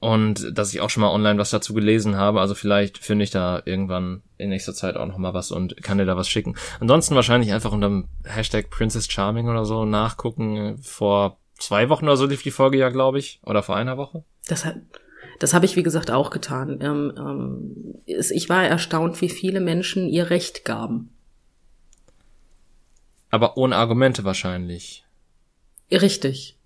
[0.00, 2.40] und dass ich auch schon mal online was dazu gelesen habe.
[2.40, 5.98] Also vielleicht finde ich da irgendwann in nächster Zeit auch noch mal was und kann
[5.98, 6.56] dir da was schicken.
[6.80, 10.78] Ansonsten wahrscheinlich einfach unter dem Hashtag Princess Charming oder so nachgucken.
[10.82, 13.40] Vor zwei Wochen oder so lief die Folge ja, glaube ich.
[13.44, 14.24] Oder vor einer Woche.
[14.46, 14.76] Das hat,
[15.38, 16.78] das habe ich, wie gesagt, auch getan.
[16.80, 21.10] Ähm, ähm, ich war erstaunt, wie viele Menschen ihr Recht gaben.
[23.30, 25.04] Aber ohne Argumente wahrscheinlich.
[25.90, 26.56] Richtig.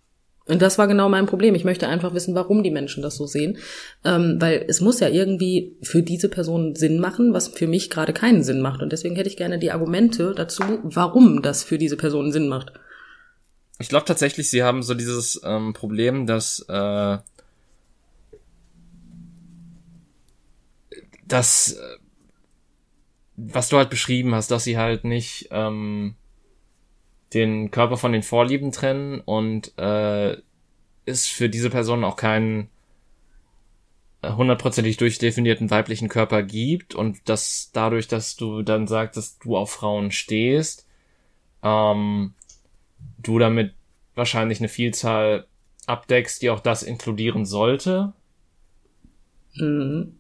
[0.47, 1.55] Und das war genau mein Problem.
[1.55, 3.59] Ich möchte einfach wissen, warum die Menschen das so sehen.
[4.05, 8.13] Ähm, weil es muss ja irgendwie für diese Person Sinn machen, was für mich gerade
[8.13, 8.83] keinen Sinn macht.
[8.83, 12.73] Und deswegen hätte ich gerne die Argumente dazu, warum das für diese Person Sinn macht.
[13.81, 17.19] Ich glaube tatsächlich, sie haben so dieses ähm, Problem, dass äh,
[21.27, 21.97] das, äh,
[23.37, 26.15] was du halt beschrieben hast, dass sie halt nicht ähm,
[27.33, 30.37] den Körper von den Vorlieben trennen und äh,
[31.07, 32.69] ist für diese Person auch keinen
[34.23, 39.71] hundertprozentig durchdefinierten weiblichen Körper gibt und dass dadurch, dass du dann sagst, dass du auf
[39.71, 40.87] Frauen stehst,
[41.63, 42.35] ähm,
[43.23, 43.75] du damit
[44.15, 45.47] wahrscheinlich eine Vielzahl
[45.87, 48.13] abdeckst, die auch das inkludieren sollte.
[49.55, 50.17] Mhm.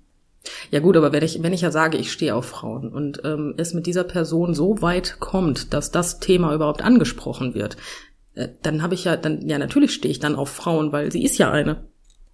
[0.70, 3.54] Ja gut, aber wenn ich, wenn ich ja sage, ich stehe auf Frauen und ähm,
[3.58, 7.76] es mit dieser Person so weit kommt, dass das Thema überhaupt angesprochen wird,
[8.34, 11.24] äh, dann habe ich ja, dann, ja natürlich stehe ich dann auf Frauen, weil sie
[11.24, 11.84] ist ja eine.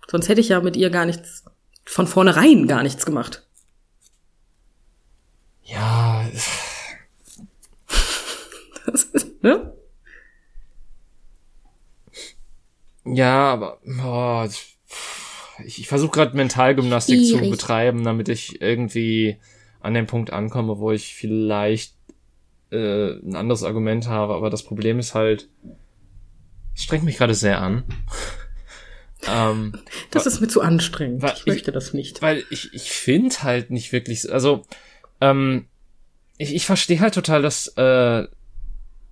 [0.08, 1.44] Sonst hätte ich ja mit ihr gar nichts,
[1.84, 3.44] von vornherein gar nichts gemacht.
[5.64, 6.24] Ja.
[8.86, 9.75] das ist, ne?
[13.06, 14.78] Ja, aber boah, ich,
[15.64, 17.44] ich versuche gerade Mentalgymnastik Schwierig.
[17.44, 19.38] zu betreiben, damit ich irgendwie
[19.80, 21.94] an den Punkt ankomme, wo ich vielleicht
[22.70, 24.34] äh, ein anderes Argument habe.
[24.34, 25.48] Aber das Problem ist halt,
[26.74, 27.84] es strengt mich gerade sehr an.
[29.28, 29.72] ähm,
[30.10, 31.24] das ist mir zu anstrengend.
[31.36, 32.22] Ich möchte das nicht.
[32.22, 34.66] Weil ich, ich finde halt nicht wirklich, also
[35.20, 35.66] ähm,
[36.38, 38.26] ich, ich verstehe halt total, dass, äh,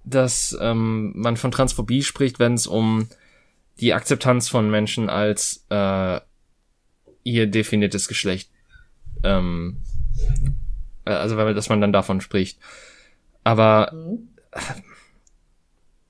[0.04, 3.08] dass ähm, man von Transphobie spricht, wenn es um
[3.80, 6.20] die Akzeptanz von Menschen als äh,
[7.24, 8.50] ihr definiertes Geschlecht,
[9.22, 9.82] ähm,
[11.04, 12.58] äh, also weil dass man dann davon spricht.
[13.42, 14.28] Aber mhm.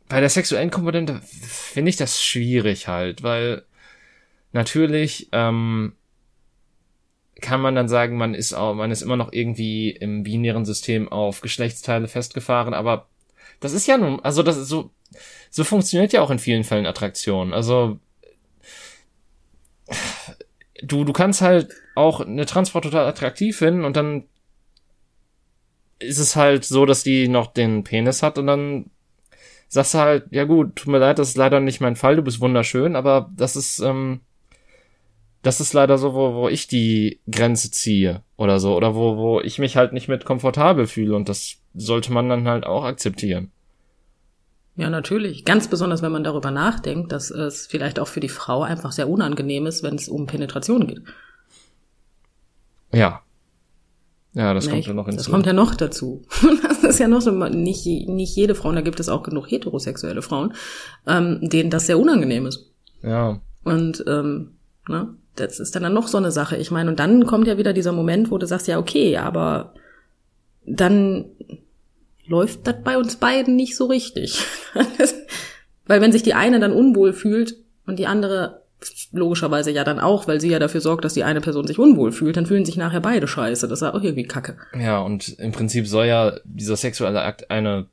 [0.08, 3.64] bei der sexuellen Komponente finde ich das schwierig halt, weil
[4.52, 5.94] natürlich ähm,
[7.40, 11.10] kann man dann sagen, man ist auch, man ist immer noch irgendwie im binären System
[11.10, 13.08] auf Geschlechtsteile festgefahren, aber
[13.60, 14.90] das ist ja nun, also das ist so,
[15.50, 17.52] so funktioniert ja auch in vielen Fällen Attraktion.
[17.52, 17.98] Also
[20.82, 24.24] du, du kannst halt auch eine Transfrau total attraktiv finden und dann
[25.98, 28.90] ist es halt so, dass die noch den Penis hat und dann
[29.68, 32.22] sagst du halt, ja gut, tut mir leid, das ist leider nicht mein Fall, du
[32.22, 34.20] bist wunderschön, aber das ist, ähm,
[35.42, 39.40] das ist leider so, wo, wo ich die Grenze ziehe oder so, oder wo, wo
[39.40, 43.50] ich mich halt nicht mit komfortabel fühle und das sollte man dann halt auch akzeptieren.
[44.76, 45.44] Ja, natürlich.
[45.44, 49.08] Ganz besonders, wenn man darüber nachdenkt, dass es vielleicht auch für die Frau einfach sehr
[49.08, 51.02] unangenehm ist, wenn es um Penetration geht.
[52.92, 53.20] Ja.
[54.32, 55.18] Ja, das Nee, kommt ja noch hinzu.
[55.18, 56.22] Das kommt ja noch dazu.
[56.62, 59.50] Das ist ja noch so, nicht, nicht jede Frau, und da gibt es auch genug
[59.50, 60.52] heterosexuelle Frauen,
[61.06, 62.70] ähm, denen das sehr unangenehm ist.
[63.02, 63.40] ja.
[63.64, 64.56] Und ähm,
[64.88, 66.58] ne, das ist dann, dann noch so eine Sache.
[66.58, 69.72] Ich meine, und dann kommt ja wieder dieser Moment, wo du sagst, ja, okay, aber
[70.66, 71.24] dann
[72.26, 74.42] läuft das bei uns beiden nicht so richtig.
[75.86, 77.56] weil wenn sich die eine dann unwohl fühlt
[77.86, 78.62] und die andere
[79.12, 82.12] logischerweise ja dann auch, weil sie ja dafür sorgt, dass die eine Person sich unwohl
[82.12, 83.68] fühlt, dann fühlen sich nachher beide scheiße.
[83.68, 84.56] Das ist ja auch irgendwie kacke.
[84.78, 87.86] Ja, und im Prinzip soll ja dieser sexuelle Akt eine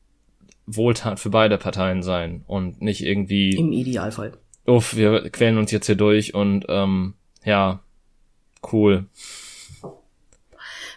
[0.66, 4.34] Wohltat für beide Parteien sein und nicht irgendwie, Im Idealfall.
[4.66, 7.14] uff, wir quälen uns jetzt hier durch und ähm,
[7.44, 7.82] ja,
[8.72, 9.06] cool.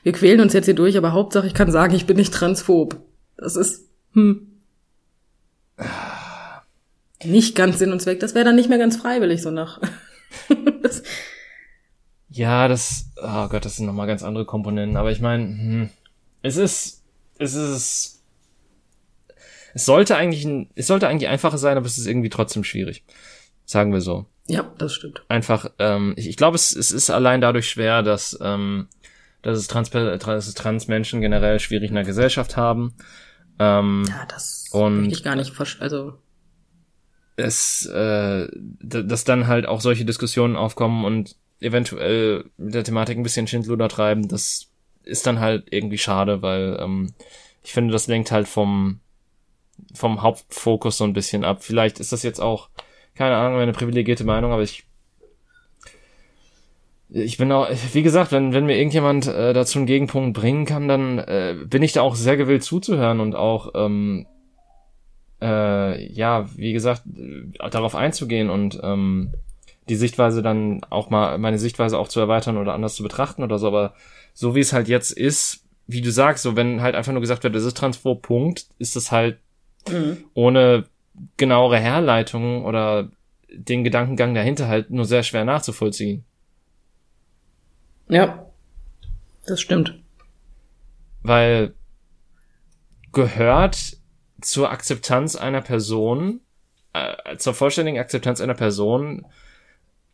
[0.02, 2.96] Wir quälen uns jetzt hier durch, aber Hauptsache ich kann sagen, ich bin nicht transphob.
[3.36, 4.60] Das ist, hm.
[7.24, 8.20] Nicht ganz Sinn und Zweck.
[8.20, 9.80] Das wäre dann nicht mehr ganz freiwillig, so nach.
[10.82, 11.02] das,
[12.34, 15.90] Ja, das, oh Gott, das sind nochmal ganz andere Komponenten, aber ich meine, hm,
[16.42, 17.04] es ist,
[17.38, 18.22] es ist,
[19.72, 23.04] es sollte eigentlich, ein, es sollte eigentlich einfacher sein, aber es ist irgendwie trotzdem schwierig.
[23.66, 24.26] Sagen wir so.
[24.48, 25.22] ja, das stimmt.
[25.28, 28.88] einfach, ähm, ich, ich glaube, es, es ist allein dadurch schwer, dass, ähm,
[29.44, 32.94] dass, es Trans dass es Transmenschen generell schwierig in der Gesellschaft haben.
[33.58, 36.14] Ähm, Ja, das Und- ich gar nicht, also,
[37.36, 38.48] es, äh,
[38.80, 43.88] dass dann halt auch solche Diskussionen aufkommen und eventuell mit der Thematik ein bisschen Schindluder
[43.88, 44.68] treiben, das
[45.02, 47.12] ist dann halt irgendwie schade, weil ähm,
[47.62, 49.00] ich finde, das lenkt halt vom,
[49.92, 51.62] vom Hauptfokus so ein bisschen ab.
[51.62, 52.68] Vielleicht ist das jetzt auch,
[53.14, 54.84] keine Ahnung, eine privilegierte Meinung, aber ich
[57.10, 60.88] ich bin auch, wie gesagt, wenn, wenn mir irgendjemand äh, dazu einen Gegenpunkt bringen kann,
[60.88, 64.26] dann äh, bin ich da auch sehr gewillt zuzuhören und auch ähm,
[65.40, 69.32] äh, ja, wie gesagt, äh, darauf einzugehen und ähm,
[69.88, 73.58] die Sichtweise dann auch mal, meine Sichtweise auch zu erweitern oder anders zu betrachten oder
[73.58, 73.94] so, aber
[74.32, 77.44] so wie es halt jetzt ist, wie du sagst, so wenn halt einfach nur gesagt
[77.44, 79.38] wird, das ist transphob, Punkt, ist das halt
[80.34, 80.84] ohne
[81.36, 83.10] genauere Herleitung oder
[83.52, 86.24] den Gedankengang dahinter halt nur sehr schwer nachzuvollziehen.
[88.08, 88.46] Ja.
[89.46, 89.98] Das stimmt.
[91.22, 91.74] Weil
[93.12, 93.96] gehört
[94.40, 96.40] zur Akzeptanz einer Person,
[96.92, 99.26] äh, zur vollständigen Akzeptanz einer Person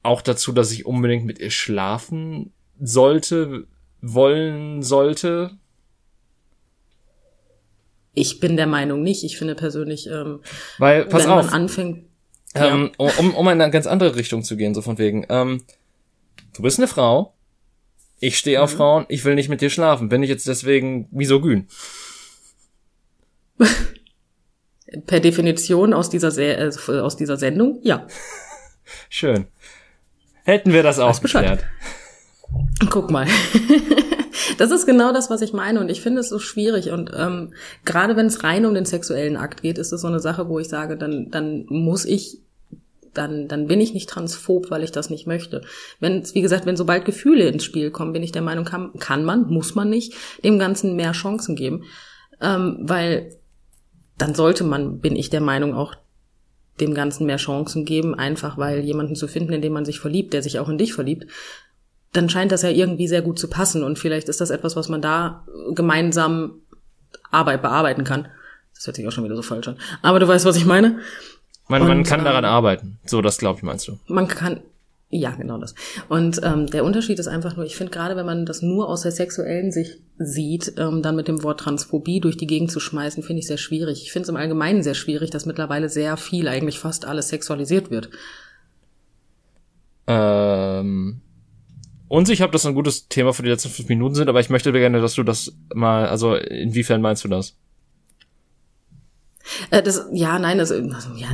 [0.03, 3.67] auch dazu, dass ich unbedingt mit ihr schlafen sollte,
[4.01, 5.59] wollen sollte.
[8.15, 9.25] Ich bin der Meinung nicht.
[9.25, 10.41] Ich finde persönlich, ähm,
[10.79, 12.07] Weil, pass wenn auf, man anfängt,
[12.55, 15.63] ähm, um, um in eine ganz andere Richtung zu gehen, so von wegen, ähm,
[16.55, 17.35] du bist eine Frau,
[18.21, 20.09] ich stehe auf Frauen, ich will nicht mit dir schlafen.
[20.09, 21.67] Bin ich jetzt deswegen misogyn?
[25.07, 28.07] per Definition aus dieser, Se äh, aus dieser Sendung, ja.
[29.09, 29.47] Schön.
[30.45, 31.65] Hätten wir das auch geklärt.
[32.89, 33.27] Guck mal.
[34.59, 35.81] das ist genau das, was ich meine.
[35.81, 36.91] Und ich finde es so schwierig.
[36.91, 37.53] Und ähm,
[37.85, 40.59] gerade wenn es rein um den sexuellen Akt geht, ist es so eine Sache, wo
[40.59, 42.41] ich sage, dann, dann muss ich,
[43.15, 45.63] dann, dann bin ich nicht transphob, weil ich das nicht möchte.
[45.99, 49.25] Wenn, wie gesagt, wenn sobald Gefühle ins Spiel kommen, bin ich der Meinung, kann, kann
[49.25, 51.85] man, muss man nicht, dem Ganzen mehr Chancen geben.
[52.41, 53.37] Ähm, weil
[54.19, 55.95] dann sollte man, bin ich der Meinung, auch
[56.81, 60.33] dem Ganzen mehr Chancen geben, einfach weil jemanden zu finden, in den man sich verliebt,
[60.33, 61.27] der sich auch in dich verliebt,
[62.13, 64.89] dann scheint das ja irgendwie sehr gut zu passen und vielleicht ist das etwas, was
[64.89, 66.63] man da gemeinsam
[67.31, 68.29] Arbeit bearbeiten kann.
[68.75, 69.77] Das hört sich auch schon wieder so falsch an.
[70.03, 71.01] Aber du weißt, was ich meine.
[71.71, 72.99] Man, man Und, kann daran ähm, arbeiten.
[73.07, 73.97] So, das glaube ich, meinst du.
[74.09, 74.61] Man kann,
[75.09, 75.77] ja, genau das.
[76.09, 79.03] Und ähm, der Unterschied ist einfach nur, ich finde gerade, wenn man das nur aus
[79.03, 83.23] der sexuellen Sicht sieht, ähm, dann mit dem Wort Transphobie durch die Gegend zu schmeißen,
[83.23, 84.03] finde ich sehr schwierig.
[84.03, 87.93] Ich finde es im Allgemeinen sehr schwierig, dass mittlerweile sehr viel, eigentlich fast alles sexualisiert
[87.93, 88.11] wird.
[90.09, 91.21] Ähm,
[92.09, 94.73] unsicher, ob das ein gutes Thema für die letzten fünf Minuten sind, aber ich möchte
[94.73, 97.55] gerne, dass du das mal, also inwiefern meinst du das?
[99.71, 101.29] Äh, das, ja, nein, das, also, ja,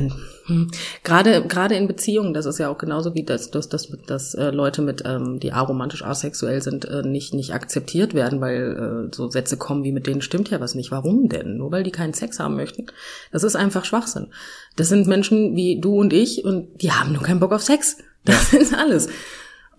[0.45, 0.71] hm.
[1.03, 4.51] gerade gerade in Beziehungen, das ist ja auch genauso wie das, dass, dass, dass äh,
[4.51, 9.29] Leute mit, ähm, die aromantisch asexuell sind, äh, nicht nicht akzeptiert werden, weil äh, so
[9.29, 10.91] Sätze kommen wie mit denen stimmt ja was nicht.
[10.91, 11.57] Warum denn?
[11.57, 12.87] Nur weil die keinen Sex haben möchten.
[13.31, 14.27] Das ist einfach Schwachsinn.
[14.75, 17.97] Das sind Menschen wie du und ich und die haben nur keinen Bock auf Sex.
[18.25, 19.07] Das ist alles.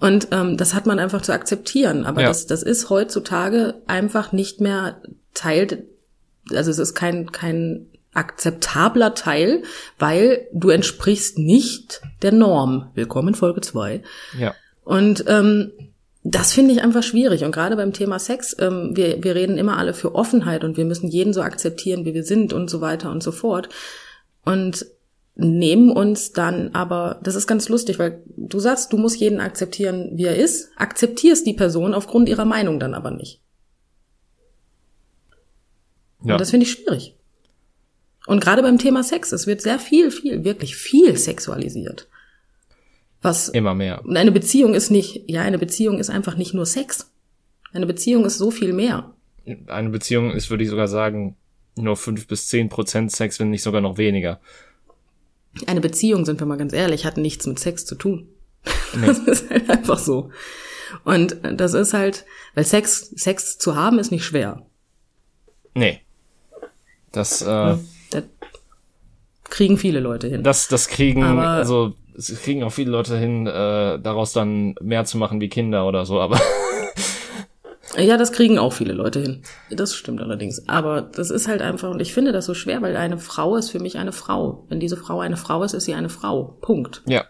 [0.01, 2.07] Und ähm, das hat man einfach zu akzeptieren.
[2.07, 2.29] Aber Ja.
[2.29, 5.03] das, das ist heutzutage einfach nicht mehr
[5.35, 5.87] Teil,
[6.55, 9.63] also es ist kein, kein akzeptabler Teil,
[9.99, 12.91] weil du entsprichst nicht der Norm.
[12.95, 14.03] Willkommen in Folge zwei.
[14.39, 14.55] Ja.
[14.85, 15.73] Und ähm,
[16.25, 17.45] das finde ich einfach schwierig.
[17.45, 20.85] Und gerade beim Thema Sex, ähm, wir, wir reden immer alle für Offenheit und wir
[20.85, 23.69] müssen jeden so akzeptieren, wie wir sind und so weiter und so fort.
[24.45, 24.87] Und
[25.37, 30.11] nehmen uns dann aber, das ist ganz lustig, weil du sagst, du musst jeden akzeptieren,
[30.15, 33.41] wie er ist, akzeptierst die Person aufgrund ihrer Meinung dann aber nicht.
[36.25, 36.35] Ja.
[36.35, 37.18] Und das finde ich schwierig.
[38.29, 42.09] Und gerade beim Thema Sex, es wird sehr viel, viel, wirklich viel sexualisiert.
[43.23, 44.05] Was Immer mehr.
[44.05, 47.11] und eine Beziehung ist nicht, ja, eine Beziehung ist einfach nicht nur Sex.
[47.73, 49.15] Eine Beziehung ist so viel mehr.
[49.67, 51.37] Eine Beziehung ist, würde ich sogar sagen,
[51.75, 54.41] nur fünf bis zehn Prozent Sex, wenn nicht sogar noch weniger.
[55.67, 58.29] Eine Beziehung, sind wir mal ganz ehrlich, hat nichts mit Sex zu tun.
[58.95, 59.07] Nee.
[59.07, 60.31] Das ist halt einfach so.
[61.03, 64.67] Und das ist halt, weil Sex, Sex zu haben ist nicht schwer.
[65.73, 66.01] Nee.
[67.11, 67.79] Das, äh,
[68.11, 68.23] Da
[69.45, 70.43] kriegen viele Leute hin.
[70.43, 75.05] das, das kriegen, Aber- also, es kriegen auch viele Leute hin, äh, daraus dann mehr
[75.05, 76.41] zu machen wie Kinder oder so, aber
[77.97, 79.43] Ja, das kriegen auch viele Leute hin.
[79.71, 80.69] Das stimmt allerdings.
[80.69, 83.71] Aber das ist halt einfach, und ich finde das so schwer, weil eine Frau ist
[83.71, 84.67] für mich eine Frau.
[84.69, 86.59] Wenn diese Frau eine Frau ist, ist sie eine Frau.
[86.61, 87.03] Punkt.
[87.07, 87.25] ja.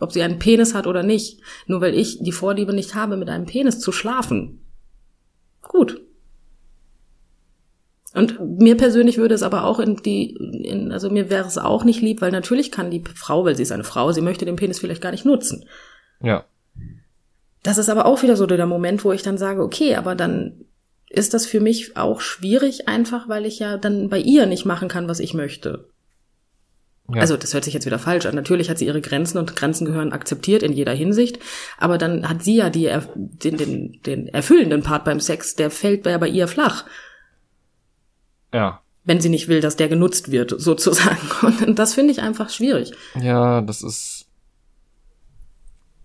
[0.00, 1.38] Ob sie einen Penis hat oder nicht.
[1.68, 4.60] Nur weil ich die Vorliebe nicht habe, mit einem Penis zu schlafen.
[5.62, 6.00] Gut.
[8.14, 11.84] Und mir persönlich würde es aber auch in die, in, also mir wäre es auch
[11.84, 14.56] nicht lieb, weil natürlich kann die Frau, weil sie ist eine Frau, sie möchte den
[14.56, 15.64] Penis vielleicht gar nicht nutzen.
[16.20, 16.44] Ja.
[17.62, 20.64] Das ist aber auch wieder so der Moment, wo ich dann sage, okay, aber dann
[21.08, 24.88] ist das für mich auch schwierig einfach, weil ich ja dann bei ihr nicht machen
[24.88, 25.86] kann, was ich möchte.
[27.14, 27.20] Ja.
[27.20, 28.34] Also das hört sich jetzt wieder falsch an.
[28.34, 31.38] Natürlich hat sie ihre Grenzen und Grenzen gehören akzeptiert in jeder Hinsicht,
[31.78, 36.06] aber dann hat sie ja die, den, den, den erfüllenden Part beim Sex, der fällt
[36.06, 36.84] ja bei ihr flach,
[38.52, 38.80] Ja.
[39.04, 41.18] wenn sie nicht will, dass der genutzt wird, sozusagen.
[41.66, 42.92] Und das finde ich einfach schwierig.
[43.14, 44.26] Ja, das ist,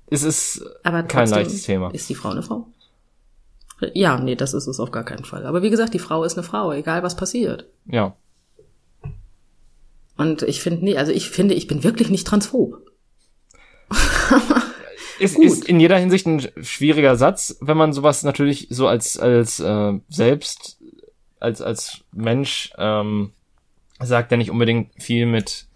[0.09, 1.89] es ist Aber kein leichtes Thema.
[1.93, 2.67] Ist die Frau eine Frau?
[3.93, 5.45] Ja, nee, das ist es auf gar keinen Fall.
[5.45, 7.67] Aber wie gesagt, die Frau ist eine Frau, egal was passiert.
[7.85, 8.15] Ja.
[10.17, 12.81] Und ich finde nie, also ich finde, ich bin wirklich nicht transphob.
[15.19, 15.45] Ist, Gut.
[15.45, 19.93] ist in jeder Hinsicht ein schwieriger Satz, wenn man sowas natürlich so als als äh,
[20.09, 20.76] selbst
[21.39, 23.31] als als Mensch ähm,
[23.99, 25.67] sagt, der nicht unbedingt viel mit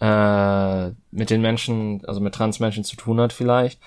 [0.00, 3.80] äh, mit den Menschen, also mit Transmenschen zu tun hat vielleicht.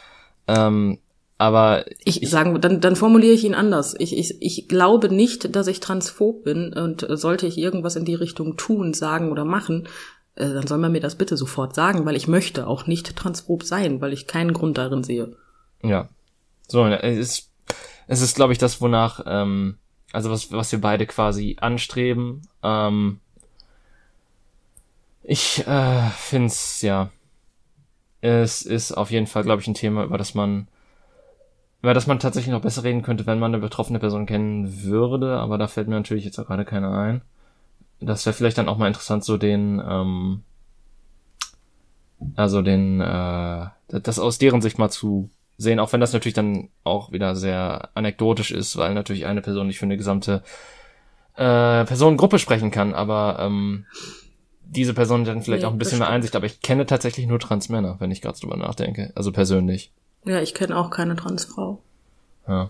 [0.47, 0.99] Ähm,
[1.37, 3.95] aber Ich, sagen, dann, dann formuliere ich ihn anders.
[3.97, 8.13] Ich, ich, ich glaube nicht, dass ich transphob bin und sollte ich irgendwas in die
[8.13, 9.87] Richtung tun, sagen oder machen,
[10.35, 13.63] äh, dann soll man mir das bitte sofort sagen, weil ich möchte auch nicht transphob
[13.63, 15.35] sein, weil ich keinen Grund darin sehe.
[15.81, 16.09] Ja.
[16.67, 17.49] So, es ist,
[18.07, 19.77] es ist, glaube ich, das, wonach, ähm,
[20.13, 22.41] also was, was wir beide quasi anstreben.
[22.63, 23.19] Ähm,
[25.23, 27.09] ich äh, find's, ja,
[28.21, 30.67] es ist auf jeden Fall, glaube ich, ein Thema, über das man,
[31.81, 35.39] über das man tatsächlich noch besser reden könnte, wenn man eine betroffene Person kennen würde,
[35.39, 37.21] aber da fällt mir natürlich jetzt auch gerade keiner ein.
[37.99, 40.43] Das wäre vielleicht dann auch mal interessant, so den, ähm,
[42.35, 45.29] also den, äh, das aus deren Sicht mal zu
[45.61, 49.67] sehen, auch wenn das natürlich dann auch wieder sehr anekdotisch ist, weil natürlich eine Person
[49.67, 50.43] nicht für eine gesamte
[51.35, 53.85] äh, Personengruppe sprechen kann, aber ähm,
[54.65, 56.15] diese Person dann vielleicht Nee, auch ein bisschen das mehr.
[56.15, 59.91] Einsicht, aber ich kenne tatsächlich nur Transmänner, wenn ich gerade drüber nachdenke, also persönlich.
[60.25, 61.81] Ja, ich kenne auch keine Transfrau.
[62.47, 62.69] Ja.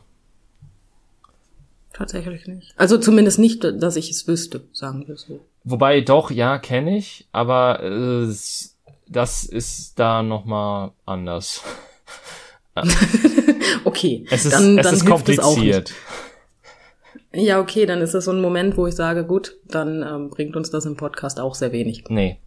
[1.94, 2.74] Tatsächlich nicht.
[2.78, 5.42] Also zumindest nicht, dass ich es wüsste, sagen wir so.
[5.64, 8.28] Wobei doch, ja, kenne ich, aber äh,
[9.08, 11.64] das ist da nochmal anders.
[13.84, 15.94] Okay, Es ist, dann, es dann ist hilft es auch kompliziert.
[17.34, 17.48] nicht.
[17.48, 20.56] Ja, okay, dann ist das so ein Moment, wo ich sage, gut, dann ähm, bringt
[20.56, 22.04] uns das im Podcast auch sehr wenig.
[22.10, 22.38] Nee.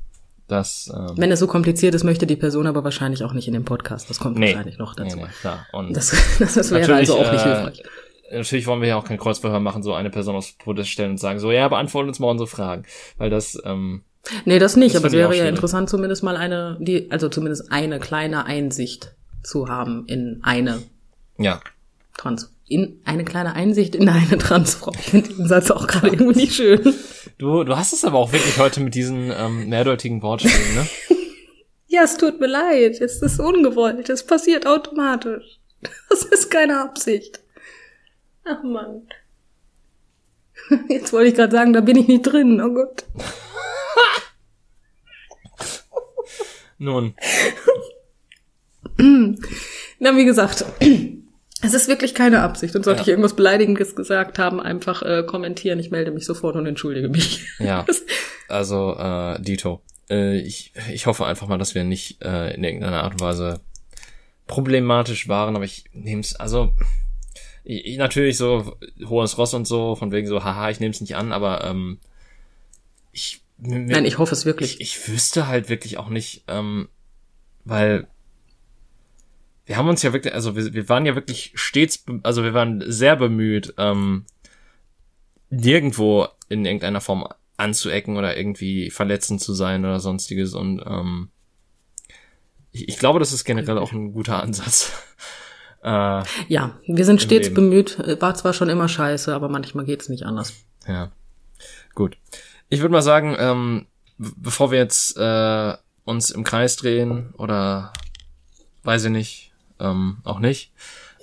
[0.47, 3.55] Das, ähm, Wenn es so kompliziert ist, möchte die Person aber wahrscheinlich auch nicht in
[3.55, 4.11] den Podcast.
[4.11, 4.49] Das kommt nee.
[4.49, 5.17] wahrscheinlich noch dazu.
[5.17, 5.67] Nee, nee, klar.
[5.73, 7.83] Und Das, das wäre also auch nicht äh, hilfreich.
[8.31, 11.19] natürlich wollen wir ja auch kein Kreuzverhör machen, so eine Person aufs Podest stellen und
[11.19, 12.85] sagen, so, ja, beantworte uns mal unsere Fragen.
[13.17, 14.03] Weil das, ähm,
[14.45, 17.71] Nee, das nicht, das aber es wäre ja interessant, zumindest mal eine, die, also zumindest
[17.73, 19.15] eine kleine Einsicht
[19.45, 20.83] zu haben in eine
[21.39, 21.61] ja.
[22.17, 24.93] Trans, in eine kleine Einsicht in eine Transfrau.
[24.95, 26.95] Ich finde diesen Satz auch gerade irgendwie nicht schön.
[27.39, 30.87] Du, du hast es aber auch wirklich heute mit diesen ähm, mehrdeutigen Wortspielen, ne?
[31.87, 35.61] Ja, es tut mir leid, es ist ungewollt, es passiert automatisch.
[36.09, 37.39] Das ist keine Absicht.
[38.45, 39.07] Ach Mann.
[40.89, 43.05] Jetzt wollte ich gerade sagen, da bin ich nicht drin, oh Gott.
[46.79, 47.15] Nun,
[48.97, 50.65] Na, wie gesagt,
[51.63, 52.77] es ist wirklich keine Absicht.
[52.77, 53.03] Und sollte ja.
[53.03, 55.79] ich irgendwas Beleidigendes gesagt haben, einfach äh, kommentieren.
[55.79, 57.47] Ich melde mich sofort und entschuldige mich.
[57.59, 57.87] Ja,
[58.49, 59.83] also äh, Dito.
[60.11, 63.61] Äh, ich, ich hoffe einfach mal, dass wir nicht äh, in irgendeiner Art und Weise
[64.47, 66.75] problematisch waren, aber ich nehme es, also
[67.65, 68.77] ich, natürlich so
[69.07, 71.99] hohes Ross und so, von wegen so, haha, ich nehme es nicht an, aber ähm,
[73.11, 74.81] ich mir, Nein, ich hoffe es wirklich.
[74.81, 76.89] Ich, ich wüsste halt wirklich auch nicht, ähm,
[77.65, 78.07] weil
[79.67, 82.83] wir haben uns ja wirklich, also wir, wir waren ja wirklich stets, also wir waren
[82.87, 84.27] sehr bemüht, ähm,
[85.51, 91.31] nirgendwo in irgendeiner Form anzuecken oder irgendwie verletzend zu sein oder sonstiges und ähm,
[92.73, 94.93] ich, ich glaube, das ist generell auch ein guter Ansatz.
[95.83, 97.71] äh, ja, wir sind stets Leben.
[97.71, 100.53] bemüht, war zwar schon immer scheiße, aber manchmal geht's nicht anders.
[100.87, 101.13] Ja,
[101.95, 102.19] gut.
[102.69, 103.87] Ich würde mal sagen, ähm,
[104.19, 107.93] bevor wir jetzt äh, uns im Kreis drehen oder
[108.83, 110.73] weiß ich nicht, ähm, auch nicht,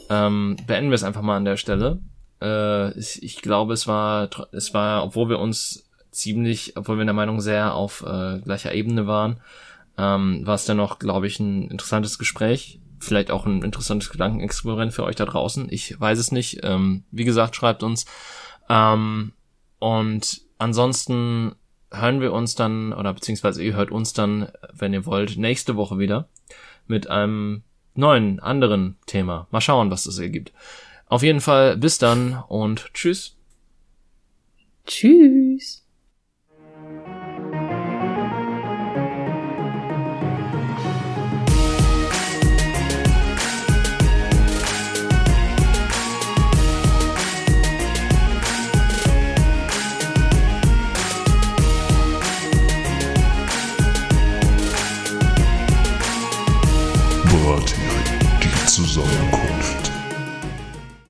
[0.10, 2.00] ähm, beenden wir es einfach mal an der Stelle.
[2.42, 7.08] Äh, ich, ich glaube, es war, es war, obwohl wir uns ziemlich, obwohl wir in
[7.08, 9.40] der Meinung sehr auf äh, gleicher Ebene waren,
[9.98, 12.80] ähm, war es dennoch, glaube ich, ein interessantes Gespräch.
[13.00, 15.68] Vielleicht auch ein interessantes Gedankenexperiment für euch da draußen.
[15.72, 16.60] Ich weiß es nicht.
[16.64, 18.06] Ähm, wie gesagt, schreibt uns.
[18.70, 19.34] Ähm,
[19.80, 21.56] und ansonsten
[21.92, 25.98] hören wir uns dann, oder beziehungsweise ihr hört uns dann, wenn ihr wollt, nächste Woche
[25.98, 26.30] wieder
[26.88, 27.64] mit einem
[27.96, 29.48] neuen, anderen Thema.
[29.52, 30.52] Mal schauen, was das ergibt.
[31.08, 33.36] Auf jeden Fall bis dann und tschüss.
[34.86, 35.81] Tschüss.